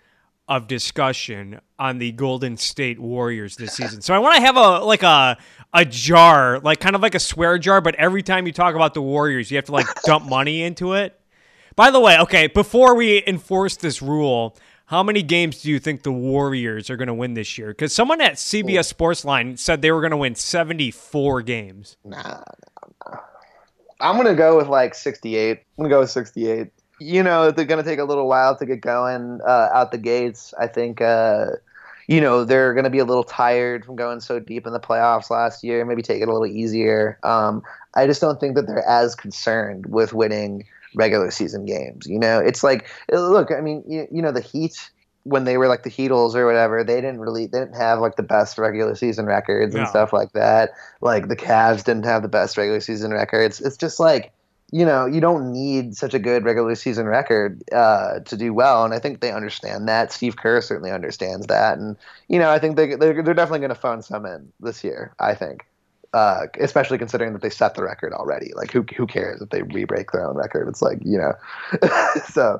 [0.50, 4.02] of discussion on the Golden State Warriors this season.
[4.02, 5.38] So I want to have a like a
[5.74, 8.96] a jar, like kind of like a swear jar, but every time you talk about
[8.96, 11.18] the Warriors, you have to like dump money into it.
[11.76, 14.58] By the way, okay, before we enforce this rule,
[14.88, 17.68] how many games do you think the Warriors are going to win this year?
[17.68, 21.96] Because someone at CBS Sportsline said they were going to win 74 games.
[22.04, 22.42] Nah, nah,
[23.06, 23.18] nah.
[24.02, 25.60] I'm going to go with like 68.
[25.60, 26.72] I'm going to go with 68.
[27.00, 29.98] You know, they're going to take a little while to get going uh, out the
[29.98, 30.54] gates.
[30.60, 31.48] I think, uh,
[32.08, 34.80] you know, they're going to be a little tired from going so deep in the
[34.80, 35.86] playoffs last year.
[35.86, 37.18] Maybe take it a little easier.
[37.24, 37.64] Um,
[37.96, 42.08] I just don't think that they're as concerned with winning regular season games.
[42.08, 44.90] You know, it's like, look, I mean, you, you know, the Heat
[45.24, 48.16] when they were like the Heatles or whatever, they didn't really they didn't have like
[48.16, 50.72] the best regular season records and stuff like that.
[51.02, 53.62] Like the Cavs didn't have the best regular season records.
[53.62, 54.32] It's just like
[54.72, 58.86] you know you don't need such a good regular season record uh, to do well,
[58.86, 60.12] and I think they understand that.
[60.12, 61.96] Steve Kerr certainly understands that, and
[62.28, 65.14] you know I think they they're, they're definitely going to phone some in this year.
[65.20, 65.66] I think.
[66.12, 68.52] Uh, especially considering that they set the record already.
[68.56, 70.68] Like, who who cares if they re-break their own record?
[70.68, 71.34] It's like you know,
[72.30, 72.60] so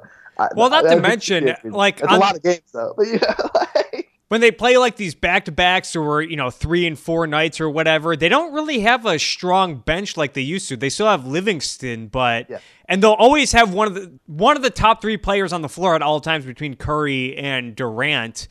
[0.56, 2.94] well, not to mention, like it's on, a lot of games though.
[2.98, 6.50] But you know, like, when they play like these back to backs or you know
[6.50, 10.42] three and four nights or whatever, they don't really have a strong bench like they
[10.42, 10.78] used to.
[10.78, 12.60] They still have Livingston, but yeah.
[12.86, 15.70] and they'll always have one of the one of the top three players on the
[15.70, 18.48] floor at all times between Curry and Durant.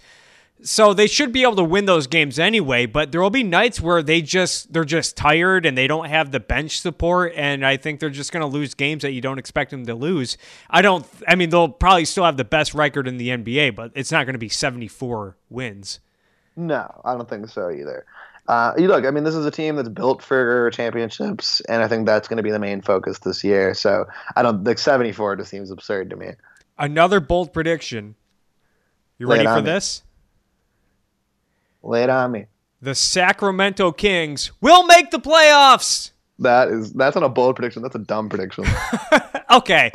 [0.63, 3.81] So they should be able to win those games anyway, but there will be nights
[3.81, 7.77] where they just they're just tired and they don't have the bench support and I
[7.77, 10.37] think they're just going to lose games that you don't expect them to lose.
[10.69, 13.93] I don't I mean they'll probably still have the best record in the NBA, but
[13.95, 16.01] it's not going to be 74 wins.
[16.57, 18.05] No, I don't think so either.
[18.49, 22.07] Uh, look, I mean, this is a team that's built for championships, and I think
[22.07, 23.75] that's going to be the main focus this year.
[23.75, 26.31] So I don't like 74 just seems absurd to me.
[26.79, 28.15] Another bold prediction.
[29.19, 30.03] You ready for this?
[31.83, 32.47] Lay it on me.
[32.81, 36.13] The Sacramento Kings will make the playoffs.
[36.39, 37.83] That is that's not a bold prediction.
[37.83, 38.65] That's a dumb prediction.
[39.51, 39.91] okay.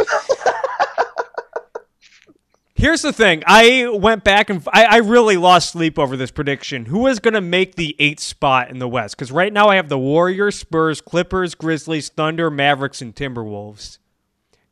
[2.76, 3.43] Here's the thing.
[3.48, 6.84] I went back and I, I really lost sleep over this prediction.
[6.86, 9.15] Who is going to make the eighth spot in the West?
[9.15, 14.00] Because right now I have the Warriors, Spurs, Clippers, Grizzlies, Thunder, Mavericks, and Timberwolves.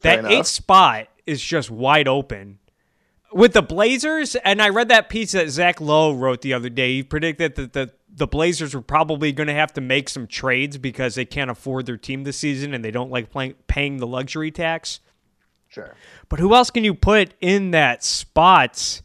[0.01, 2.59] That eighth spot is just wide open
[3.31, 6.95] with the Blazers, and I read that piece that Zach Lowe wrote the other day.
[6.95, 10.77] He predicted that the the Blazers were probably going to have to make some trades
[10.77, 14.07] because they can't afford their team this season and they don't like playing, paying the
[14.07, 14.99] luxury tax.
[15.69, 15.95] Sure.
[16.27, 19.01] But who else can you put in that spot?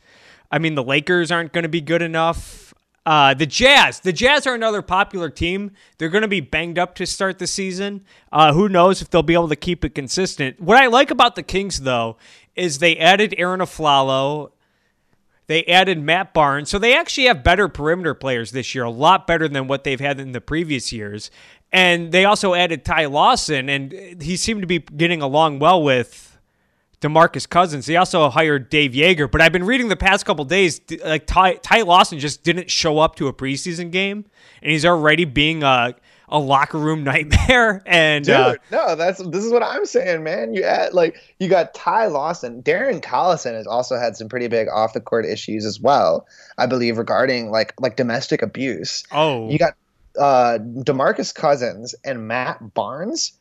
[0.50, 2.74] I mean, the Lakers aren't going to be good enough.
[3.04, 5.70] Uh, the Jazz, the Jazz are another popular team.
[5.98, 8.04] They're going to be banged up to start the season.
[8.32, 10.60] Uh, who knows if they'll be able to keep it consistent?
[10.60, 12.16] What I like about the Kings, though,
[12.56, 14.50] is they added Arron Afflalo.
[15.46, 16.68] They added Matt Barnes.
[16.70, 20.00] So they actually have better perimeter players this year, a lot better than what they've
[20.00, 21.30] had in the previous years.
[21.72, 26.38] And they also added Ty Lawson, and he seemed to be getting along well with
[27.00, 27.86] DeMarcus Cousins.
[27.86, 31.54] They also hired Dave Joerger, but I've been reading the past couple days, like Ty,
[31.56, 34.24] Ty Lawson just didn't show up to a preseason game,
[34.62, 35.94] and he's already being a
[36.28, 37.82] a locker room nightmare.
[37.96, 40.54] And Dude, uh, no, that's this is what I'm saying, man.
[40.54, 44.68] You add like you got Ty Lawson, Darren Collison has also had some pretty big
[44.68, 46.26] off the court issues as well.
[46.58, 49.04] I believe regarding like like domestic abuse.
[49.12, 49.74] Oh, you got
[50.18, 53.32] uh Demarcus Cousins and Matt Barnes.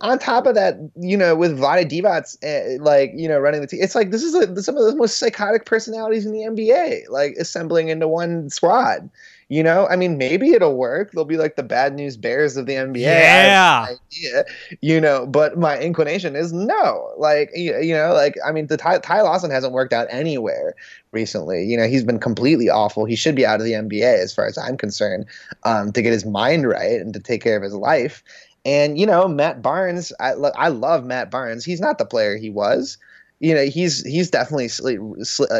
[0.00, 3.66] On top of that, you know, with Vlade Divac, uh, like you know, running the
[3.66, 7.10] team, it's like this is a, some of the most psychotic personalities in the NBA,
[7.10, 9.10] like assembling into one squad.
[9.48, 11.12] You know, I mean, maybe it'll work.
[11.12, 13.00] They'll be like the bad news bears of the NBA.
[13.00, 13.86] Yeah.
[13.90, 14.44] Idea,
[14.80, 17.12] you know, but my inclination is no.
[17.18, 20.74] Like, you, you know, like, I mean, the Ty, Ty Lawson hasn't worked out anywhere
[21.12, 21.64] recently.
[21.64, 23.04] You know, he's been completely awful.
[23.04, 25.26] He should be out of the NBA as far as I'm concerned
[25.64, 28.22] um, to get his mind right and to take care of his life.
[28.64, 31.66] And, you know, Matt Barnes, I, I love Matt Barnes.
[31.66, 32.96] He's not the player he was
[33.40, 34.66] you know he's he's definitely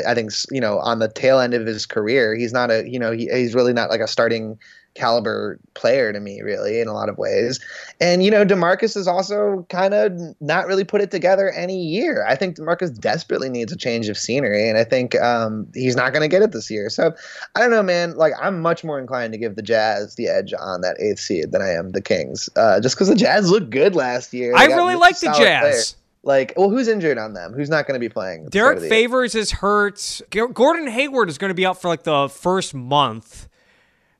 [0.06, 2.98] I think you know on the tail end of his career he's not a you
[2.98, 4.58] know he, he's really not like a starting
[4.94, 7.58] caliber player to me really in a lot of ways.
[8.00, 12.24] And you know DeMarcus is also kind of not really put it together any year.
[12.26, 16.12] I think DeMarcus desperately needs a change of scenery and I think um, he's not
[16.12, 16.88] going to get it this year.
[16.88, 17.12] So
[17.56, 18.16] I don't know man.
[18.16, 21.50] Like I'm much more inclined to give the Jazz the edge on that eighth seed
[21.50, 24.52] than I am the Kings uh, just because the Jazz looked good last year.
[24.52, 25.60] They I really like the Jazz.
[25.60, 25.96] players.
[26.24, 27.52] Like, well, who's injured on them?
[27.52, 28.46] Who's not going to be playing?
[28.46, 30.20] Derrick Favors is hurt.
[30.30, 33.48] Gordon Hayward is going to be out for like the first month.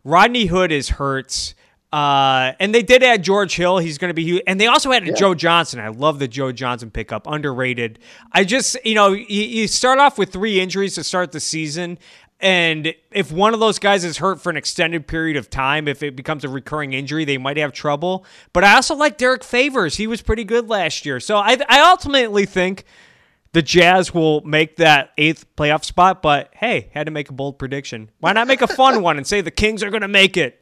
[0.05, 1.55] Rodney Hood is hurt.
[1.95, 3.79] Uh, and they did add George Hill.
[3.79, 4.43] He's going to be, huge.
[4.49, 5.15] and they also had yeah.
[5.15, 5.79] Joe Johnson.
[5.79, 8.01] I love the Joe Johnson pickup, underrated.
[8.33, 11.99] I just, you know, you, you start off with three injuries to start the season.
[12.41, 16.03] And if one of those guys is hurt for an extended period of time, if
[16.03, 18.27] it becomes a recurring injury, they might have trouble.
[18.53, 19.97] But I also like Derrick Favors.
[19.97, 21.21] He was pretty good last year.
[21.21, 22.85] So I, I ultimately think
[23.53, 26.23] the Jazz will make that eighth playoff spot.
[26.23, 28.11] But hey, had to make a bold prediction.
[28.19, 30.61] Why not make a fun one and say the Kings are going to make it?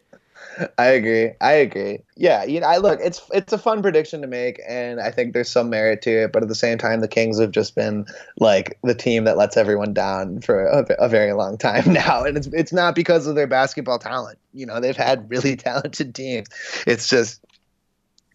[0.78, 1.32] I agree.
[1.40, 2.00] I agree.
[2.16, 5.32] Yeah, you know, I look, it's it's a fun prediction to make, and I think
[5.32, 6.32] there's some merit to it.
[6.32, 8.06] But at the same time, the Kings have just been
[8.38, 12.36] like the team that lets everyone down for a, a very long time now, and
[12.36, 14.38] it's it's not because of their basketball talent.
[14.52, 16.48] You know, they've had really talented teams.
[16.86, 17.40] It's just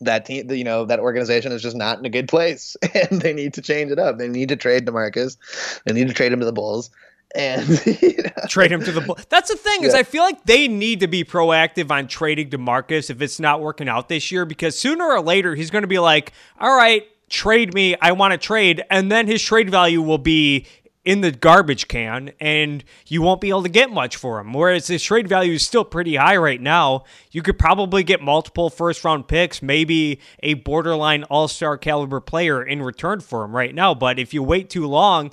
[0.01, 3.33] that team, you know, that organization is just not in a good place, and they
[3.33, 4.17] need to change it up.
[4.17, 5.37] They need to trade DeMarcus.
[5.85, 6.89] They need to trade him to the Bulls
[7.35, 7.67] and
[8.01, 8.31] you know.
[8.47, 9.25] trade him to the Bulls.
[9.29, 13.09] That's the thing is I feel like they need to be proactive on trading DeMarcus
[13.09, 15.99] if it's not working out this year because sooner or later he's going to be
[15.99, 17.95] like, "All right, trade me.
[18.01, 20.65] I want to trade." And then his trade value will be
[21.07, 24.51] in the garbage can and you won't be able to get much for him.
[24.51, 27.05] Whereas his trade value is still pretty high right now.
[27.31, 32.61] You could probably get multiple first round picks, maybe a borderline all star caliber player
[32.61, 33.93] in return for him right now.
[33.93, 35.31] But if you wait too long,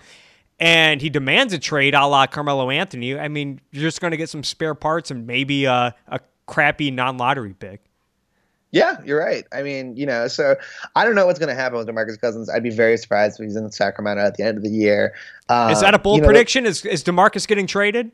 [0.64, 4.16] and he demands a trade a la Carmelo Anthony, I mean, you're just going to
[4.16, 7.83] get some spare parts and maybe a, a crappy non lottery pick.
[8.70, 9.44] Yeah, you're right.
[9.53, 10.57] I mean, you know, so
[10.96, 12.48] I don't know what's going to happen with DeMarcus Cousins.
[12.48, 15.14] I'd be very surprised if he's in Sacramento at the end of the year.
[15.50, 16.64] Um, is that a bold you know, prediction?
[16.64, 18.11] Is is DeMarcus getting traded?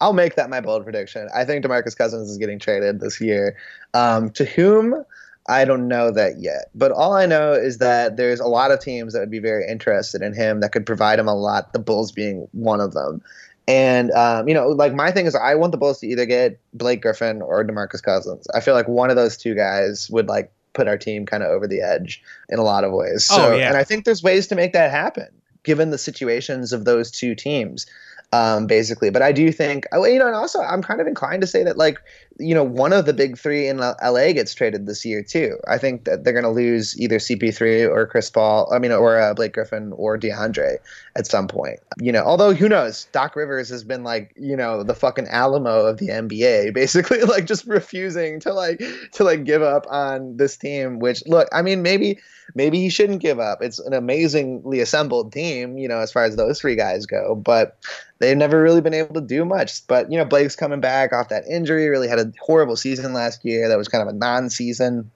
[0.00, 1.28] I'll make that my bold prediction.
[1.34, 3.56] I think DeMarcus Cousins is getting traded this year.
[3.94, 5.04] Um, to whom?
[5.48, 6.70] I don't know that yet.
[6.74, 9.66] But all I know is that there's a lot of teams that would be very
[9.68, 13.22] interested in him that could provide him a lot, the Bulls being one of them.
[13.66, 16.58] And, um, you know, like my thing is I want the Bulls to either get
[16.72, 18.46] Blake Griffin or DeMarcus Cousins.
[18.54, 21.50] I feel like one of those two guys would like put our team kind of
[21.50, 23.28] over the edge in a lot of ways.
[23.30, 23.68] Oh, so, oh, yeah.
[23.68, 25.28] and I think there's ways to make that happen
[25.62, 27.86] given the situations of those two teams
[28.34, 29.10] um, basically.
[29.10, 31.62] But I do think, oh, you know, and also I'm kind of inclined to say
[31.64, 31.98] that, like,
[32.38, 35.56] you know, one of the big three in LA gets traded this year too.
[35.68, 38.68] I think that they're going to lose either CP3 or Chris Paul.
[38.72, 40.78] I mean, or uh, Blake Griffin or DeAndre
[41.16, 41.80] at some point.
[42.00, 43.06] You know, although who knows?
[43.12, 47.46] Doc Rivers has been like, you know, the fucking Alamo of the NBA, basically, like
[47.46, 50.98] just refusing to like to like give up on this team.
[50.98, 52.18] Which look, I mean, maybe
[52.54, 53.62] maybe he shouldn't give up.
[53.62, 57.34] It's an amazingly assembled team, you know, as far as those three guys go.
[57.34, 57.78] But
[58.18, 59.86] they've never really been able to do much.
[59.86, 61.88] But you know, Blake's coming back off that injury.
[61.88, 63.68] Really had a horrible season last year.
[63.68, 65.10] That was kind of a non-season.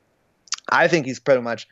[0.68, 1.66] I think he's pretty much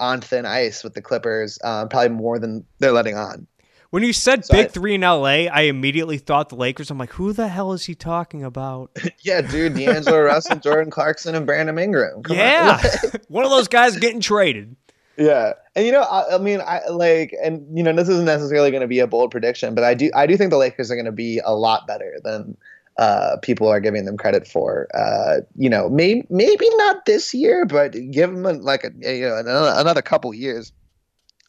[0.00, 3.46] on thin ice with the Clippers, um, probably more than they're letting on.
[3.90, 6.90] When you said so big I, three in LA, I immediately thought the Lakers.
[6.90, 8.90] I'm like, who the hell is he talking about?
[9.20, 12.22] yeah, dude, D'Angelo Russell, Jordan Clarkson, and Brandon Ingram.
[12.22, 13.10] Come yeah, on.
[13.28, 14.76] one of those guys getting traded.
[15.18, 18.70] Yeah, and you know, I, I, mean, I like, and you know, this isn't necessarily
[18.70, 20.96] going to be a bold prediction, but I do, I do think the Lakers are
[20.96, 22.56] going to be a lot better than
[22.98, 24.88] uh, people are giving them credit for.
[24.94, 29.28] Uh, you know, maybe maybe not this year, but give them a, like a, you
[29.28, 30.72] know another, another couple years.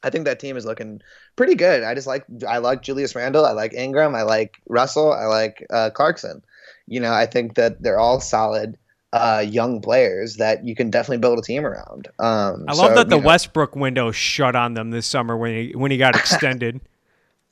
[0.03, 1.01] I think that team is looking
[1.35, 1.83] pretty good.
[1.83, 5.65] I just like I like Julius Randle, I like Ingram, I like Russell, I like
[5.69, 6.43] uh, Clarkson.
[6.87, 8.77] You know, I think that they're all solid
[9.13, 12.07] uh, young players that you can definitely build a team around.
[12.19, 15.53] Um, I love so, that the know, Westbrook window shut on them this summer when
[15.55, 16.81] he when he got extended.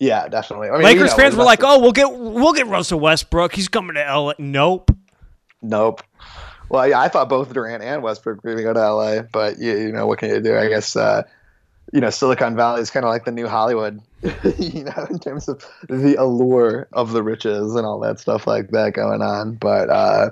[0.01, 0.69] Yeah, definitely.
[0.69, 3.53] I mean, Lakers you know, fans were like, "Oh, we'll get we'll get Russell Westbrook.
[3.53, 4.89] He's coming to LA." Nope.
[5.61, 6.01] Nope.
[6.69, 9.59] Well, yeah, I thought both Durant and Westbrook were going to go to LA, but
[9.59, 10.57] you, you know what can you do?
[10.57, 11.21] I guess uh,
[11.93, 14.01] you know Silicon Valley is kind of like the new Hollywood,
[14.57, 18.69] you know, in terms of the allure of the riches and all that stuff like
[18.71, 19.53] that going on.
[19.53, 20.31] But uh,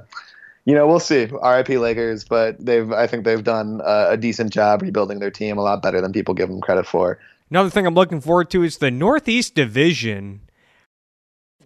[0.65, 1.25] you know, we'll see.
[1.25, 5.59] RIP Lakers, but they've I think they've done a, a decent job rebuilding their team,
[5.59, 7.19] a lot better than people give them credit for.
[7.49, 10.41] Another thing I'm looking forward to is the Northeast Division.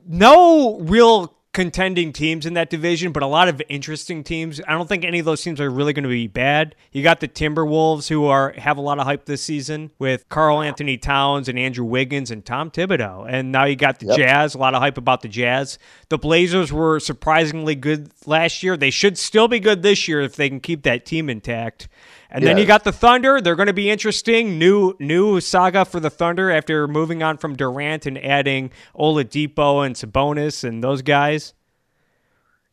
[0.06, 4.60] No real contending teams in that division, but a lot of interesting teams.
[4.68, 6.76] I don't think any of those teams are really going to be bad.
[6.92, 10.98] You got the Timberwolves, who are have a lot of hype this season with Karl-Anthony
[10.98, 14.18] Towns and Andrew Wiggins and Tom Thibodeau, and now you got the yep.
[14.18, 14.56] Jazz.
[14.56, 15.78] A lot of hype about the Jazz.
[16.10, 18.76] The Blazers were surprisingly good last year.
[18.76, 21.88] They should still be good this year if they can keep that team intact.
[22.34, 23.40] And then you got the Thunder.
[23.40, 24.58] They're going to be interesting.
[24.58, 29.96] New new saga for the Thunder after moving on from Durant and adding Oladipo and
[29.96, 31.54] Sabonis and those guys.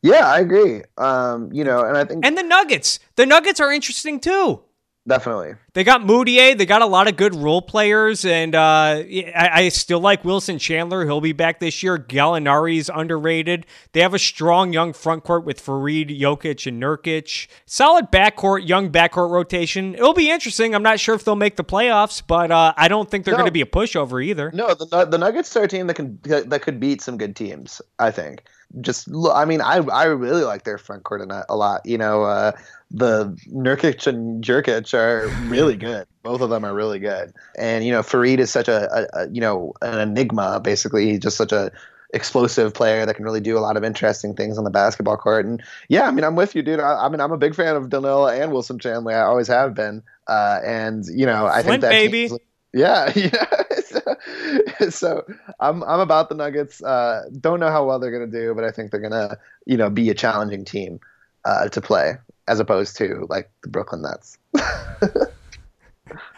[0.02, 0.82] Yeah, I agree.
[0.96, 3.00] Um, you know, and I think and the Nuggets.
[3.16, 4.62] The Nuggets are interesting too.
[5.08, 5.54] Definitely.
[5.72, 6.56] They got Mudiay.
[6.56, 10.58] They got a lot of good role players, and uh, I, I, still like Wilson
[10.58, 11.06] Chandler.
[11.06, 11.98] He'll be back this year.
[11.98, 13.64] Gallinari's underrated.
[13.92, 17.48] They have a strong young front court with Faried, Jokic, and Nurkic.
[17.64, 19.94] Solid backcourt, young backcourt rotation.
[19.94, 20.74] It'll be interesting.
[20.74, 23.38] I'm not sure if they'll make the playoffs, but uh, I don't think they're no.
[23.38, 24.50] going to be a pushover either.
[24.52, 27.80] No, the, the Nuggets are a team that can that could beat some good teams.
[27.98, 28.44] I think
[28.80, 31.84] just I mean I I really like their front court a lot.
[31.84, 32.52] You know, uh,
[32.90, 36.06] the Nurkic and Jerkic are really good.
[36.22, 37.32] Both of them are really good.
[37.56, 40.60] And you know, Faried is such a, a, a, you know an enigma.
[40.60, 41.70] Basically, he's just such a
[42.12, 45.46] explosive player that can really do a lot of interesting things on the basketball court.
[45.46, 46.80] And yeah, I mean, I'm with you, dude.
[46.80, 49.14] I, I mean, I'm a big fan of Danilo and Wilson Chandler.
[49.14, 50.02] I always have been.
[50.26, 52.30] Uh, and you know, I Flint, think that baby.
[52.72, 54.90] Yeah, yeah.
[54.90, 55.24] so
[55.60, 56.82] I'm I'm about the Nuggets.
[56.82, 59.90] Uh, don't know how well they're gonna do, but I think they're gonna you know
[59.90, 61.00] be a challenging team
[61.44, 62.14] uh, to play
[62.50, 64.36] as opposed to like the Brooklyn Nets,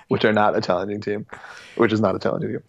[0.08, 1.26] which are not a challenging team,
[1.76, 2.62] which is not a challenging team.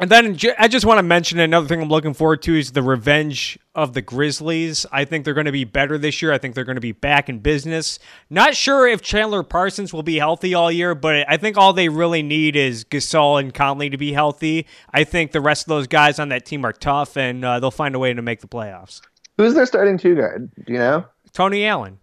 [0.00, 2.82] And then I just want to mention another thing I'm looking forward to is the
[2.82, 4.86] revenge of the Grizzlies.
[4.90, 6.32] I think they're going to be better this year.
[6.32, 7.98] I think they're going to be back in business.
[8.30, 11.90] Not sure if Chandler Parsons will be healthy all year, but I think all they
[11.90, 14.66] really need is Gasol and Conley to be healthy.
[14.90, 17.70] I think the rest of those guys on that team are tough, and uh, they'll
[17.70, 19.02] find a way to make the playoffs.
[19.36, 20.50] Who's their starting two guard?
[20.66, 21.04] Do you know?
[21.34, 21.98] Tony Allen.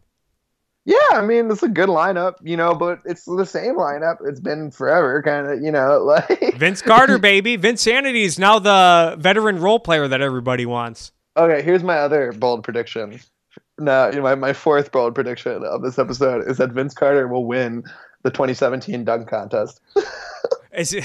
[0.88, 4.20] Yeah, I mean it's a good lineup, you know, but it's the same lineup.
[4.24, 7.58] It's been forever, kind of, you know, like Vince Carter, baby.
[7.58, 11.12] Vinsanity is now the veteran role player that everybody wants.
[11.36, 13.20] Okay, here's my other bold prediction.
[13.78, 17.28] Now, you know, my, my fourth bold prediction of this episode is that Vince Carter
[17.28, 17.84] will win
[18.24, 19.82] the 2017 dunk contest.
[20.74, 21.04] is it?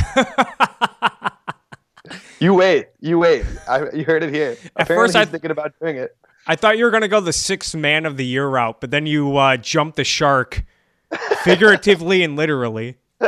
[2.39, 3.45] you wait, you wait.
[3.69, 4.53] I, you heard it here.
[4.77, 6.17] At Apparently first, I thinking about doing it.
[6.47, 8.91] I thought you were going to go the sixth man of the year route, but
[8.91, 10.65] then you uh, jumped the shark,
[11.43, 12.97] figuratively and literally.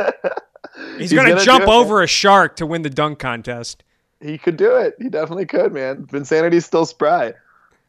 [0.97, 3.83] He's, He's going to jump over a shark to win the dunk contest.
[4.21, 4.95] He could do it.
[4.99, 6.05] He definitely could, man.
[6.05, 7.33] Vinsanity's still spry.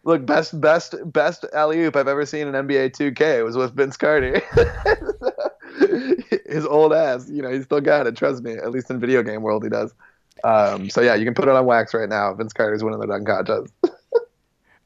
[0.05, 3.97] Look, best, best, best alley oop I've ever seen in NBA 2K was with Vince
[3.97, 4.41] Carter.
[6.47, 8.16] His old ass, you know, he still got it.
[8.16, 8.53] Trust me.
[8.53, 9.93] At least in video game world, he does.
[10.45, 12.33] Um, so yeah, you can put it on wax right now.
[12.35, 13.72] Vince Carter's winning the dunk contest.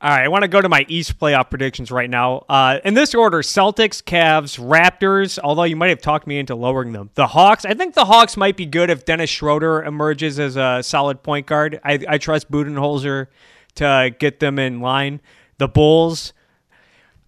[0.03, 2.47] All right, I want to go to my East playoff predictions right now.
[2.49, 5.39] Uh, in this order: Celtics, Cavs, Raptors.
[5.39, 7.11] Although you might have talked me into lowering them.
[7.15, 7.67] The Hawks.
[7.67, 11.47] I think the Hawks might be good if Dennis Schroeder emerges as a solid point
[11.47, 11.81] guard.
[11.85, 13.27] I, I trust Budenholzer
[13.75, 15.21] to get them in line.
[15.59, 16.33] The Bulls.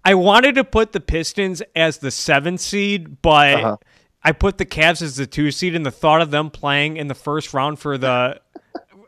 [0.03, 3.77] I wanted to put the Pistons as the seventh seed, but uh-huh.
[4.25, 7.09] I put the Cavs as the two seed, and the thought of them playing in
[7.09, 8.41] the first round for the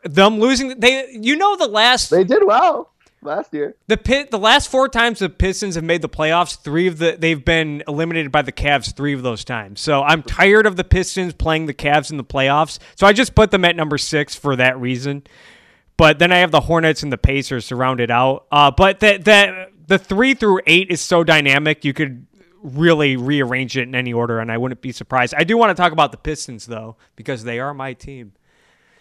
[0.03, 2.91] them losing they you know the last they did well
[3.21, 3.75] last year.
[3.87, 7.15] The pit the last four times the Pistons have made the playoffs, three of the
[7.17, 9.81] they've been eliminated by the Cavs three of those times.
[9.81, 12.79] So I'm tired of the Pistons playing the Cavs in the playoffs.
[12.95, 15.23] So I just put them at number six for that reason.
[15.97, 18.45] But then I have the Hornets and the Pacers to round it out.
[18.51, 22.25] Uh, but that that the three through eight is so dynamic you could
[22.61, 25.35] really rearrange it in any order, and I wouldn't be surprised.
[25.37, 28.33] I do want to talk about the Pistons though because they are my team.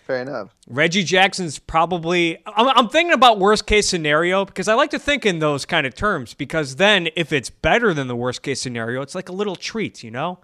[0.06, 0.54] Fair enough.
[0.68, 2.36] Reggie Jackson's probably.
[2.46, 5.86] I'm, I'm, thinking about worst case scenario because I like to think in those kind
[5.86, 9.32] of terms because then if it's better than the worst case scenario, it's like a
[9.32, 10.40] little treat, you know?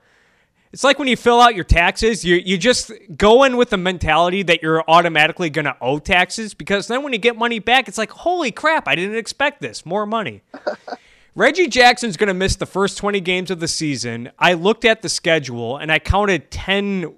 [0.73, 3.77] It's like when you fill out your taxes, you, you just go in with the
[3.77, 7.87] mentality that you're automatically going to owe taxes because then when you get money back,
[7.87, 9.85] it's like, holy crap, I didn't expect this.
[9.85, 10.43] More money.
[11.35, 14.31] Reggie Jackson's going to miss the first 20 games of the season.
[14.39, 17.15] I looked at the schedule and I counted 10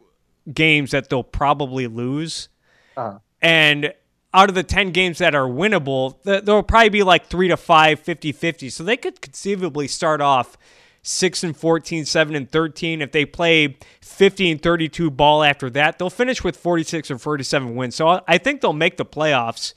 [0.53, 2.49] games that they'll probably lose.
[2.97, 3.18] Uh-huh.
[3.40, 3.93] And
[4.34, 8.03] out of the 10 games that are winnable, there'll probably be like 3 to 5
[8.03, 8.72] 50-50.
[8.72, 10.57] So they could conceivably start off
[11.03, 15.99] 6 and 14, 7 and 13 if they play 50 and 32 ball after that.
[15.99, 17.95] They'll finish with 46 or 47 wins.
[17.97, 19.74] So I think they'll make the playoffs.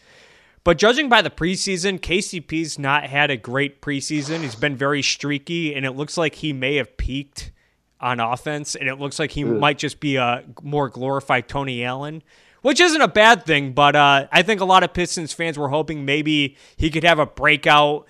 [0.64, 4.40] But judging by the preseason, KCP's not had a great preseason.
[4.40, 7.52] He's been very streaky, and it looks like he may have peaked
[8.00, 9.52] on offense, and it looks like he Ugh.
[9.52, 12.24] might just be a more glorified Tony Allen,
[12.62, 13.74] which isn't a bad thing.
[13.74, 17.20] But uh, I think a lot of Pistons fans were hoping maybe he could have
[17.20, 18.08] a breakout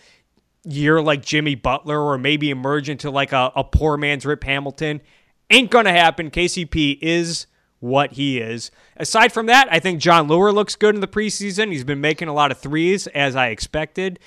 [0.64, 5.02] year like Jimmy Butler, or maybe emerge into like a, a poor man's Rip Hamilton.
[5.50, 6.32] Ain't gonna happen.
[6.32, 7.46] KCP is
[7.80, 8.72] what he is.
[8.98, 11.72] Aside from that, I think Jon Leuer looks good in the preseason.
[11.72, 14.20] He's been making a lot of threes, as I expected.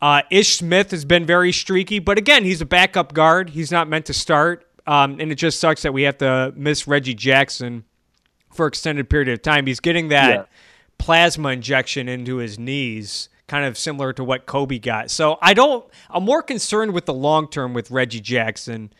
[0.00, 3.50] Uh, Ish Smith has been very streaky, but again, he's a backup guard.
[3.50, 4.67] He's not meant to start.
[4.88, 7.84] Um, and it just sucks that we have to miss Reggie Jackson
[8.50, 9.66] for extended period of time.
[9.66, 10.44] He's getting that yeah.
[10.96, 15.10] plasma injection into his knees, kind of similar to what Kobe got.
[15.10, 15.86] So I don't.
[16.08, 18.90] I'm more concerned with the long term with Reggie Jackson.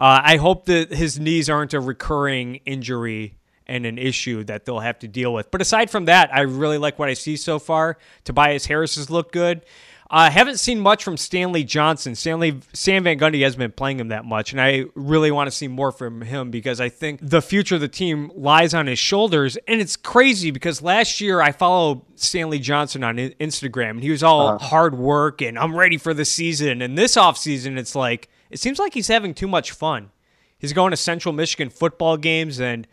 [0.00, 4.80] Uh, I hope that his knees aren't a recurring injury and an issue that they'll
[4.80, 5.52] have to deal with.
[5.52, 7.98] But aside from that, I really like what I see so far.
[8.24, 9.64] Tobias Harris has looked good.
[10.12, 12.16] I uh, haven't seen much from Stanley Johnson.
[12.16, 15.52] Stanley Sam Van Gundy hasn't been playing him that much, and I really want to
[15.52, 18.98] see more from him because I think the future of the team lies on his
[18.98, 19.56] shoulders.
[19.68, 24.24] And it's crazy because last year I followed Stanley Johnson on Instagram, and he was
[24.24, 24.66] all uh-huh.
[24.66, 26.82] hard work and I'm ready for the season.
[26.82, 30.10] And this offseason, it's like it seems like he's having too much fun.
[30.58, 32.88] He's going to Central Michigan football games and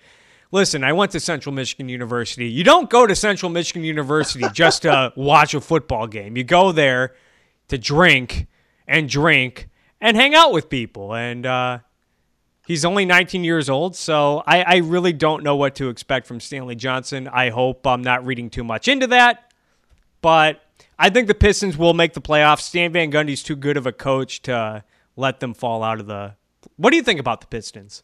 [0.51, 2.49] listen, I went to Central Michigan University.
[2.49, 6.37] You don't go to Central Michigan University just to watch a football game.
[6.37, 7.15] You go there
[7.67, 8.47] to drink
[8.87, 9.69] and drink
[9.99, 11.13] and hang out with people.
[11.13, 11.79] And uh,
[12.65, 16.39] he's only 19 years old, so I, I really don't know what to expect from
[16.39, 17.27] Stanley Johnson.
[17.27, 19.51] I hope I'm not reading too much into that.
[20.21, 20.61] But
[20.97, 22.61] I think the Pistons will make the playoffs.
[22.61, 24.83] Stan Van Gundy's too good of a coach to
[25.15, 26.35] let them fall out of the.
[26.75, 28.03] What do you think about the Pistons?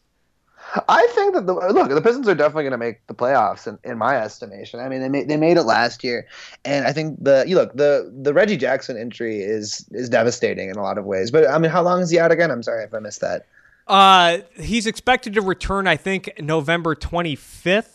[0.88, 3.78] I think that the look the Pistons are definitely going to make the playoffs in,
[3.84, 4.80] in my estimation.
[4.80, 6.26] I mean they made they made it last year,
[6.64, 10.76] and I think the you look the the Reggie Jackson injury is is devastating in
[10.76, 11.30] a lot of ways.
[11.30, 12.50] But I mean, how long is he out again?
[12.50, 13.46] I'm sorry if I missed that.
[13.86, 17.93] Uh, he's expected to return, I think, November 25th.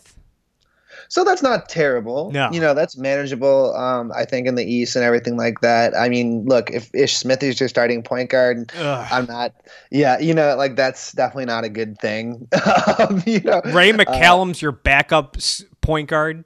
[1.10, 2.30] So that's not terrible.
[2.30, 2.48] No.
[2.52, 5.92] You know, that's manageable, um, I think, in the East and everything like that.
[5.96, 9.08] I mean, look, if Ish Smith is your starting point guard, Ugh.
[9.10, 9.52] I'm not,
[9.90, 12.46] yeah, you know, like that's definitely not a good thing.
[12.98, 15.36] um, you know, Ray uh, McCallum's uh, your backup
[15.80, 16.44] point guard.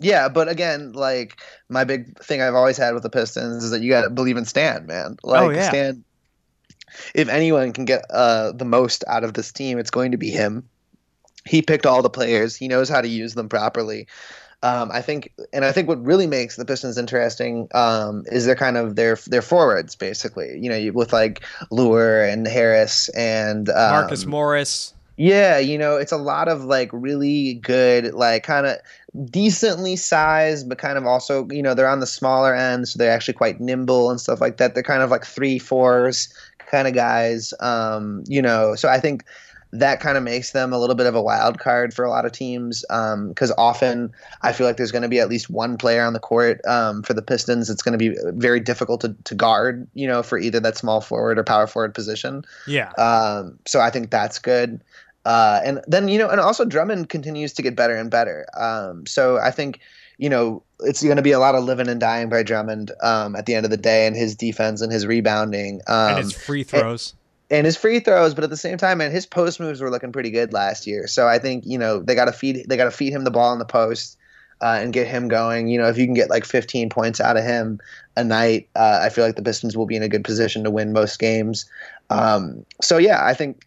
[0.00, 3.80] Yeah, but again, like my big thing I've always had with the Pistons is that
[3.80, 5.18] you got to believe in Stan, man.
[5.22, 5.68] Like oh, yeah.
[5.68, 6.04] Stan,
[7.14, 10.30] if anyone can get uh, the most out of this team, it's going to be
[10.30, 10.68] him
[11.48, 12.54] he picked all the players.
[12.54, 14.06] He knows how to use them properly.
[14.62, 18.56] Um, I think, and I think what really makes the Pistons interesting um, is they're
[18.56, 20.58] kind of their their forwards, basically.
[20.58, 24.94] You know, with like Leuer and Harris and um, Marcus Morris.
[25.16, 28.78] Yeah, you know, it's a lot of like really good, like kind of
[29.30, 33.10] decently sized, but kind of also, you know, they're on the smaller end, so they're
[33.10, 34.74] actually quite nimble and stuff like that.
[34.74, 36.32] They're kind of like three fours
[36.70, 37.52] kind of guys.
[37.58, 39.24] Um, you know, so I think
[39.72, 42.24] that kind of makes them a little bit of a wild card for a lot
[42.24, 44.12] of teams because um, often
[44.42, 47.02] I feel like there's going to be at least one player on the court um,
[47.02, 47.68] for the Pistons.
[47.68, 51.00] It's going to be very difficult to, to guard, you know, for either that small
[51.00, 52.44] forward or power forward position.
[52.66, 52.92] Yeah.
[52.92, 54.80] Um, so I think that's good.
[55.24, 58.46] Uh, and then you know, and also Drummond continues to get better and better.
[58.56, 59.80] Um, so I think
[60.16, 63.36] you know it's going to be a lot of living and dying by Drummond um,
[63.36, 66.32] at the end of the day, and his defense and his rebounding um, and his
[66.32, 67.14] free throws
[67.50, 70.12] and his free throws, but at the same time, and his post moves were looking
[70.12, 71.06] pretty good last year.
[71.06, 73.30] So I think you know they got to feed they got to feed him the
[73.30, 74.18] ball in the post
[74.60, 75.68] uh, and get him going.
[75.68, 77.80] You know, if you can get like 15 points out of him
[78.16, 80.70] a night, uh, I feel like the Pistons will be in a good position to
[80.70, 81.68] win most games.
[82.10, 83.66] Um, so yeah, I think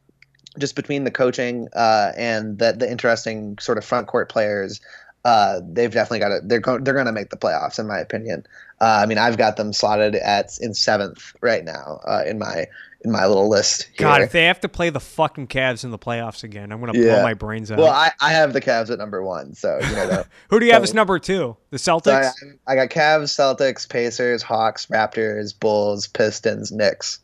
[0.59, 4.81] just between the coaching uh, and the the interesting sort of front court players,
[5.25, 7.97] uh, they've definitely got to they're going they're going to make the playoffs in my
[7.97, 8.45] opinion.
[8.79, 12.67] Uh, I mean, I've got them slotted at in seventh right now uh, in my
[13.03, 13.83] in my little list.
[13.83, 14.07] Here.
[14.07, 16.97] God, if they have to play the fucking Cavs in the playoffs again, I'm gonna
[16.97, 17.15] yeah.
[17.15, 17.79] blow my brains out.
[17.79, 20.23] Well, I, I have the Cavs at number one, so you know.
[20.49, 21.57] Who do you so, have as number two?
[21.71, 22.33] The Celtics.
[22.33, 27.19] So I, I, got Cavs, Celtics, Pacers, Hawks, Raptors, Bulls, Pistons, Knicks.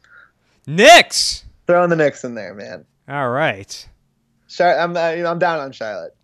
[0.65, 1.43] Knicks.
[1.67, 2.85] Throwing the Knicks in there, man.
[3.07, 3.87] All right.
[4.49, 6.15] Char- I'm uh, I'm down on Charlotte.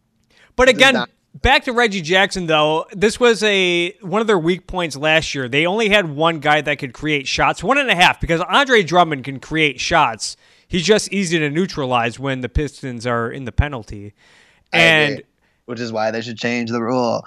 [0.56, 1.06] But again,
[1.42, 5.48] back to Reggie Jackson though, this was a one of their weak points last year.
[5.48, 8.84] They only had one guy that could create shots, one and a half, because Andre
[8.84, 10.38] Drummond can create shots.
[10.68, 14.14] He's just easy to neutralize when the Pistons are in the penalty.
[14.72, 15.22] And
[15.66, 17.26] which is why they should change the rule.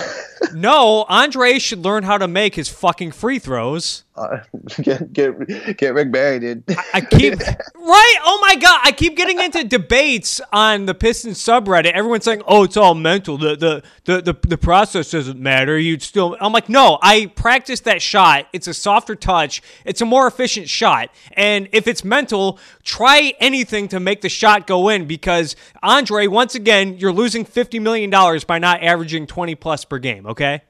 [0.52, 4.04] no, Andre should learn how to make his fucking free throws.
[4.18, 4.42] Uh,
[4.82, 6.64] get get get Rick Barry, dude.
[6.68, 7.38] I, I keep
[7.74, 8.16] right.
[8.24, 11.92] Oh my god, I keep getting into debates on the Pistons subreddit.
[11.92, 13.38] Everyone's saying, "Oh, it's all mental.
[13.38, 15.78] The the the the, the process doesn't matter.
[15.78, 16.98] You'd still." I'm like, no.
[17.00, 18.48] I practiced that shot.
[18.52, 19.62] It's a softer touch.
[19.84, 21.10] It's a more efficient shot.
[21.32, 25.06] And if it's mental, try anything to make the shot go in.
[25.06, 29.98] Because Andre, once again, you're losing fifty million dollars by not averaging twenty plus per
[29.98, 30.26] game.
[30.26, 30.62] Okay.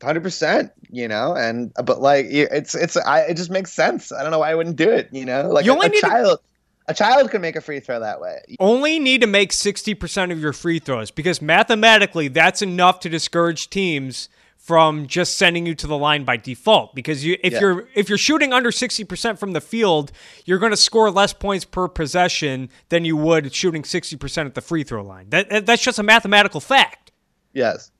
[0.00, 4.12] Hundred percent, you know, and uh, but like it's it's I, it just makes sense.
[4.12, 5.48] I don't know why I wouldn't do it, you know.
[5.48, 8.20] Like you only a, a child, to, a child can make a free throw that
[8.20, 8.38] way.
[8.60, 13.08] Only need to make sixty percent of your free throws because mathematically that's enough to
[13.08, 16.94] discourage teams from just sending you to the line by default.
[16.94, 17.60] Because you, if yeah.
[17.60, 20.12] you're if you're shooting under sixty percent from the field,
[20.44, 24.54] you're going to score less points per possession than you would shooting sixty percent at
[24.54, 25.30] the free throw line.
[25.30, 27.10] That that's just a mathematical fact.
[27.52, 27.90] Yes.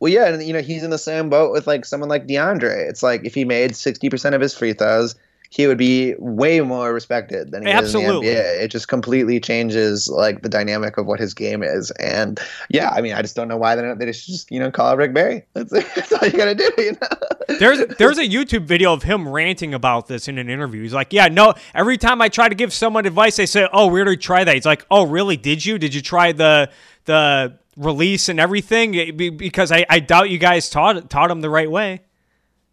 [0.00, 2.88] Well, yeah, and you know he's in the same boat with like someone like DeAndre.
[2.88, 5.14] It's like if he made sixty percent of his free throws,
[5.52, 8.28] he would be way more respected than he Absolutely.
[8.28, 8.64] is in the NBA.
[8.64, 11.90] It just completely changes like the dynamic of what his game is.
[11.92, 12.40] And
[12.70, 13.98] yeah, I mean, I just don't know why they don't.
[13.98, 15.44] They just you know call it Rick Barry.
[15.52, 16.70] That's, that's all you gotta do.
[16.78, 17.08] You know.
[17.48, 20.82] There's there's a YouTube video of him ranting about this in an interview.
[20.82, 21.54] He's like, "Yeah, no.
[21.74, 24.54] Every time I try to give someone advice, they say, "Oh, we already tried that."
[24.54, 25.36] He's like, "Oh, really?
[25.36, 25.78] Did you?
[25.78, 26.70] Did you try the
[27.04, 31.70] the release and everything?" Because I, I doubt you guys taught taught him the right
[31.70, 32.00] way.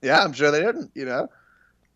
[0.01, 0.91] Yeah, I'm sure they didn't.
[0.95, 1.29] You know,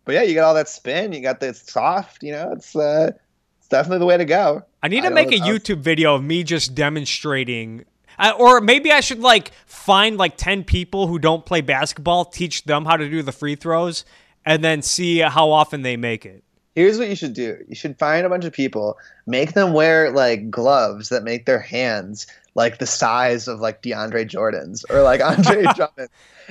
[0.04, 1.12] but yeah, you got all that spin.
[1.12, 2.22] You got the soft.
[2.22, 3.12] You know, it's uh,
[3.58, 4.62] it's definitely the way to go.
[4.82, 7.84] I need to I make a YouTube video of me just demonstrating.
[8.18, 12.64] Uh, or maybe I should like find like 10 people who don't play basketball, teach
[12.64, 14.04] them how to do the free throws,
[14.44, 16.44] and then see how often they make it.
[16.74, 17.64] Here's what you should do.
[17.68, 21.60] You should find a bunch of people, make them wear like gloves that make their
[21.60, 26.08] hands like the size of like DeAndre Jordan's or like Andre Drummond,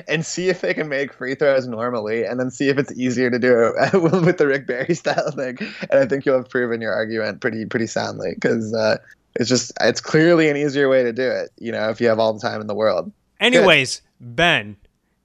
[0.08, 3.30] and see if they can make free throws normally, and then see if it's easier
[3.30, 5.58] to do it with the Rick Barry style thing.
[5.90, 8.98] And I think you'll have proven your argument pretty pretty soundly because uh,
[9.36, 11.52] it's just it's clearly an easier way to do it.
[11.58, 13.12] You know, if you have all the time in the world.
[13.40, 14.78] Anyways, Ben,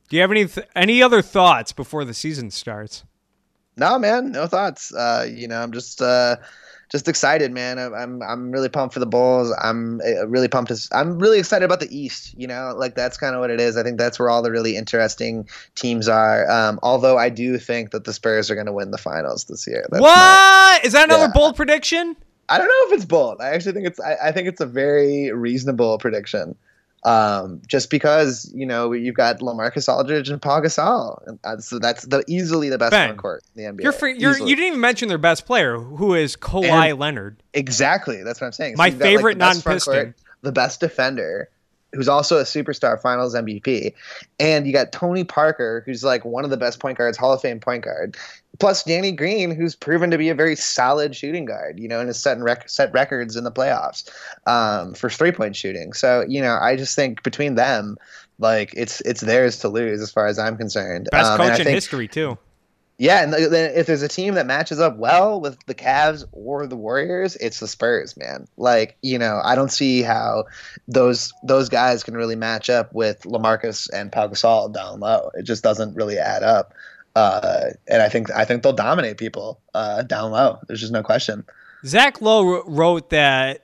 [0.09, 3.05] do you have any th- any other thoughts before the season starts?
[3.77, 4.93] No, man, no thoughts.
[4.93, 6.37] Uh, you know, I'm just uh,
[6.91, 7.79] just excited, man.
[7.79, 9.55] I'm I'm, I'm really pumped for the Bulls.
[9.63, 10.73] I'm uh, really pumped.
[10.75, 12.35] To, I'm really excited about the East.
[12.37, 13.77] You know, like that's kind of what it is.
[13.77, 16.51] I think that's where all the really interesting teams are.
[16.51, 19.65] Um, although I do think that the Spurs are going to win the finals this
[19.67, 19.87] year.
[19.91, 21.05] That's what my- is that?
[21.05, 21.33] Another Yeah.
[21.35, 22.17] bold prediction?
[22.49, 23.41] I don't know if it's bold.
[23.41, 24.01] I actually think it's.
[24.01, 26.57] I, I think it's a very reasonable prediction.
[27.05, 31.79] Um, just because you know you've got LaMarcus Aldridge and Paul Gasol, and uh, so
[31.79, 33.85] that's the easily the best Ben, court in the NBA.
[33.85, 38.23] You're, you're you didn't even mention their best player, who is Kawhi And- Leonard, Exactly.
[38.25, 38.75] That's what I'm saying.
[38.75, 40.15] So my got, like, favorite front non-piston.
[40.43, 41.49] the best defender,
[41.93, 43.95] who's also a superstar finals MVP.
[44.39, 47.41] And you got Tony Parker, who's like one of the best point guards, Hall of
[47.41, 48.16] Fame point guard.
[48.59, 52.09] Plus Danny Green, who's proven to be a very solid shooting guard, you know, and
[52.09, 54.09] has set, rec- set records in the playoffs
[54.47, 55.93] um, for three point shooting.
[55.93, 57.97] So, you know, I just think between them,
[58.41, 61.09] like it's it's theirs to lose as far as I'm concerned.
[61.11, 62.36] Best Um, and I coach in think- history too.
[62.99, 66.67] Yeah, and then if there's a team that matches up well with the Cavs or
[66.67, 68.49] the Warriors, it's the Spurs, man.
[68.57, 70.47] Like, you know, I don't see how
[70.89, 75.31] those those guys can really match up with LaMarcus and Pau Gasol down low.
[75.35, 76.75] It just doesn't really add up.
[77.15, 80.59] Uh, and I think I think they'll dominate people uh, down low.
[80.67, 81.45] There's just no question.
[81.85, 83.63] Zach Lowe wrote that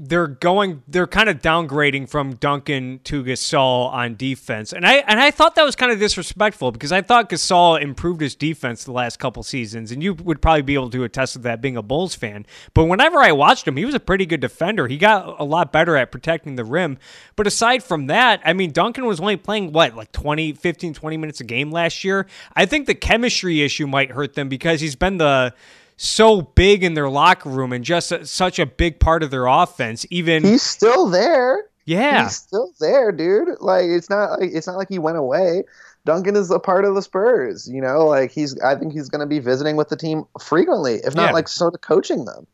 [0.00, 4.72] they're going they're kind of downgrading from Duncan to Gasol on defense.
[4.72, 8.20] And I and I thought that was kind of disrespectful because I thought Gasol improved
[8.20, 11.40] his defense the last couple seasons and you would probably be able to attest to
[11.40, 12.46] that being a Bulls fan.
[12.74, 14.86] But whenever I watched him, he was a pretty good defender.
[14.86, 16.98] He got a lot better at protecting the rim.
[17.34, 21.16] But aside from that, I mean Duncan was only playing what like 20 15 20
[21.16, 22.28] minutes a game last year.
[22.54, 25.54] I think the chemistry issue might hurt them because he's been the
[26.00, 29.46] so big in their locker room and just a, such a big part of their
[29.46, 30.06] offense.
[30.10, 31.64] Even He's still there.
[31.86, 33.48] yeah, He's still there, dude.
[33.60, 35.64] Like it's not like it's not like he went away.
[36.04, 38.06] Duncan is a part of the Spurs, you know.
[38.06, 41.26] Like he's, I think he's going to be visiting with the team frequently, if not
[41.30, 41.32] Yeah.
[41.32, 42.46] like sort of coaching them,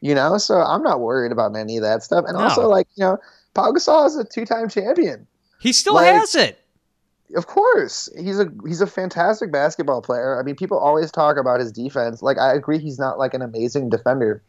[0.00, 0.38] you know.
[0.38, 2.24] So I'm not worried about any of that stuff.
[2.26, 2.44] And No.
[2.44, 3.18] also, like you know,
[3.54, 5.26] Pau Gasol is a two-time champion.
[5.60, 6.58] he still like- has it.
[7.36, 10.38] Of course, he's a he's a fantastic basketball player.
[10.38, 12.22] I mean, people always talk about his defense.
[12.22, 14.42] Like I agree, he's not like an amazing defender.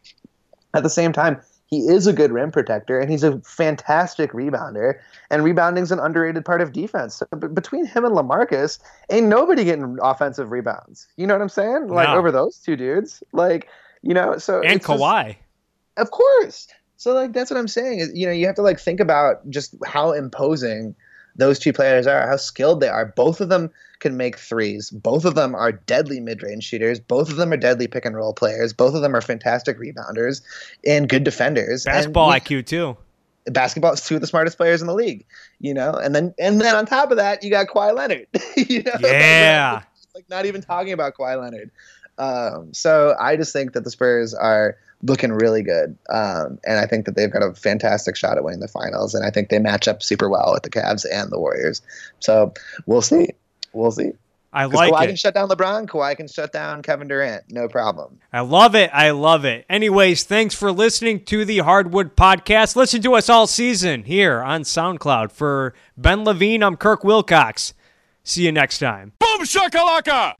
[0.74, 4.94] At the same time, he is a good rim protector and he's a fantastic rebounder.
[5.30, 7.14] And rebounding is an underrated part of defense.
[7.14, 8.78] So b- between him and LaMarcus,
[9.08, 11.06] ain't nobody getting offensive rebounds.
[11.16, 11.88] You know what I'm saying?
[11.88, 12.16] Like No.
[12.16, 13.22] over those two dudes.
[13.32, 13.68] Like
[14.02, 15.36] you know, so And it's just- Kawhi.
[15.96, 16.68] of course.
[16.96, 18.00] So like that's what I'm saying.
[18.00, 20.94] Is you know you have to like think about just how imposing
[21.36, 23.06] those two players are, how skilled they are.
[23.06, 23.70] Both of them
[24.00, 24.90] can make threes.
[24.90, 27.00] Both of them are deadly mid-range shooters.
[27.00, 28.72] Both of them are deadly pick and roll players.
[28.72, 30.42] Both of them are fantastic rebounders
[30.86, 31.86] and good defenders.
[31.86, 32.96] And, Basketball yeah, IQ too.
[33.46, 35.24] basketball is two of the smartest players in the league.
[35.60, 38.26] You know, and then and then on top of that, you got Kawhi Leonard.
[38.56, 39.82] you know, Yeah.
[40.14, 41.70] like not even talking about Kawhi Leonard.
[42.16, 46.86] Um, so I just think that the Spurs are looking really good, um, and I
[46.86, 49.14] think that they've got a fantastic shot at winning the finals.
[49.14, 51.82] And I think they match up super well with the Cavs and the Warriors.
[52.20, 52.52] So
[52.86, 53.28] we'll see.
[53.72, 54.12] We'll see.
[54.54, 55.06] I like Kawhi it.
[55.08, 55.86] can shut down LeBron.
[55.86, 57.50] Kawhi can shut down Kevin Durant.
[57.50, 58.20] No problem.
[58.32, 58.88] I love it.
[58.92, 59.66] I love it.
[59.68, 62.76] Anyways, thanks for listening to the Hardwood Podcast.
[62.76, 65.32] Listen to us all season here on SoundCloud.
[65.32, 67.74] For Ben Levine, I'm Kirk Wilcox.
[68.22, 69.12] See you next time.
[69.18, 70.34] Boom shakalaka!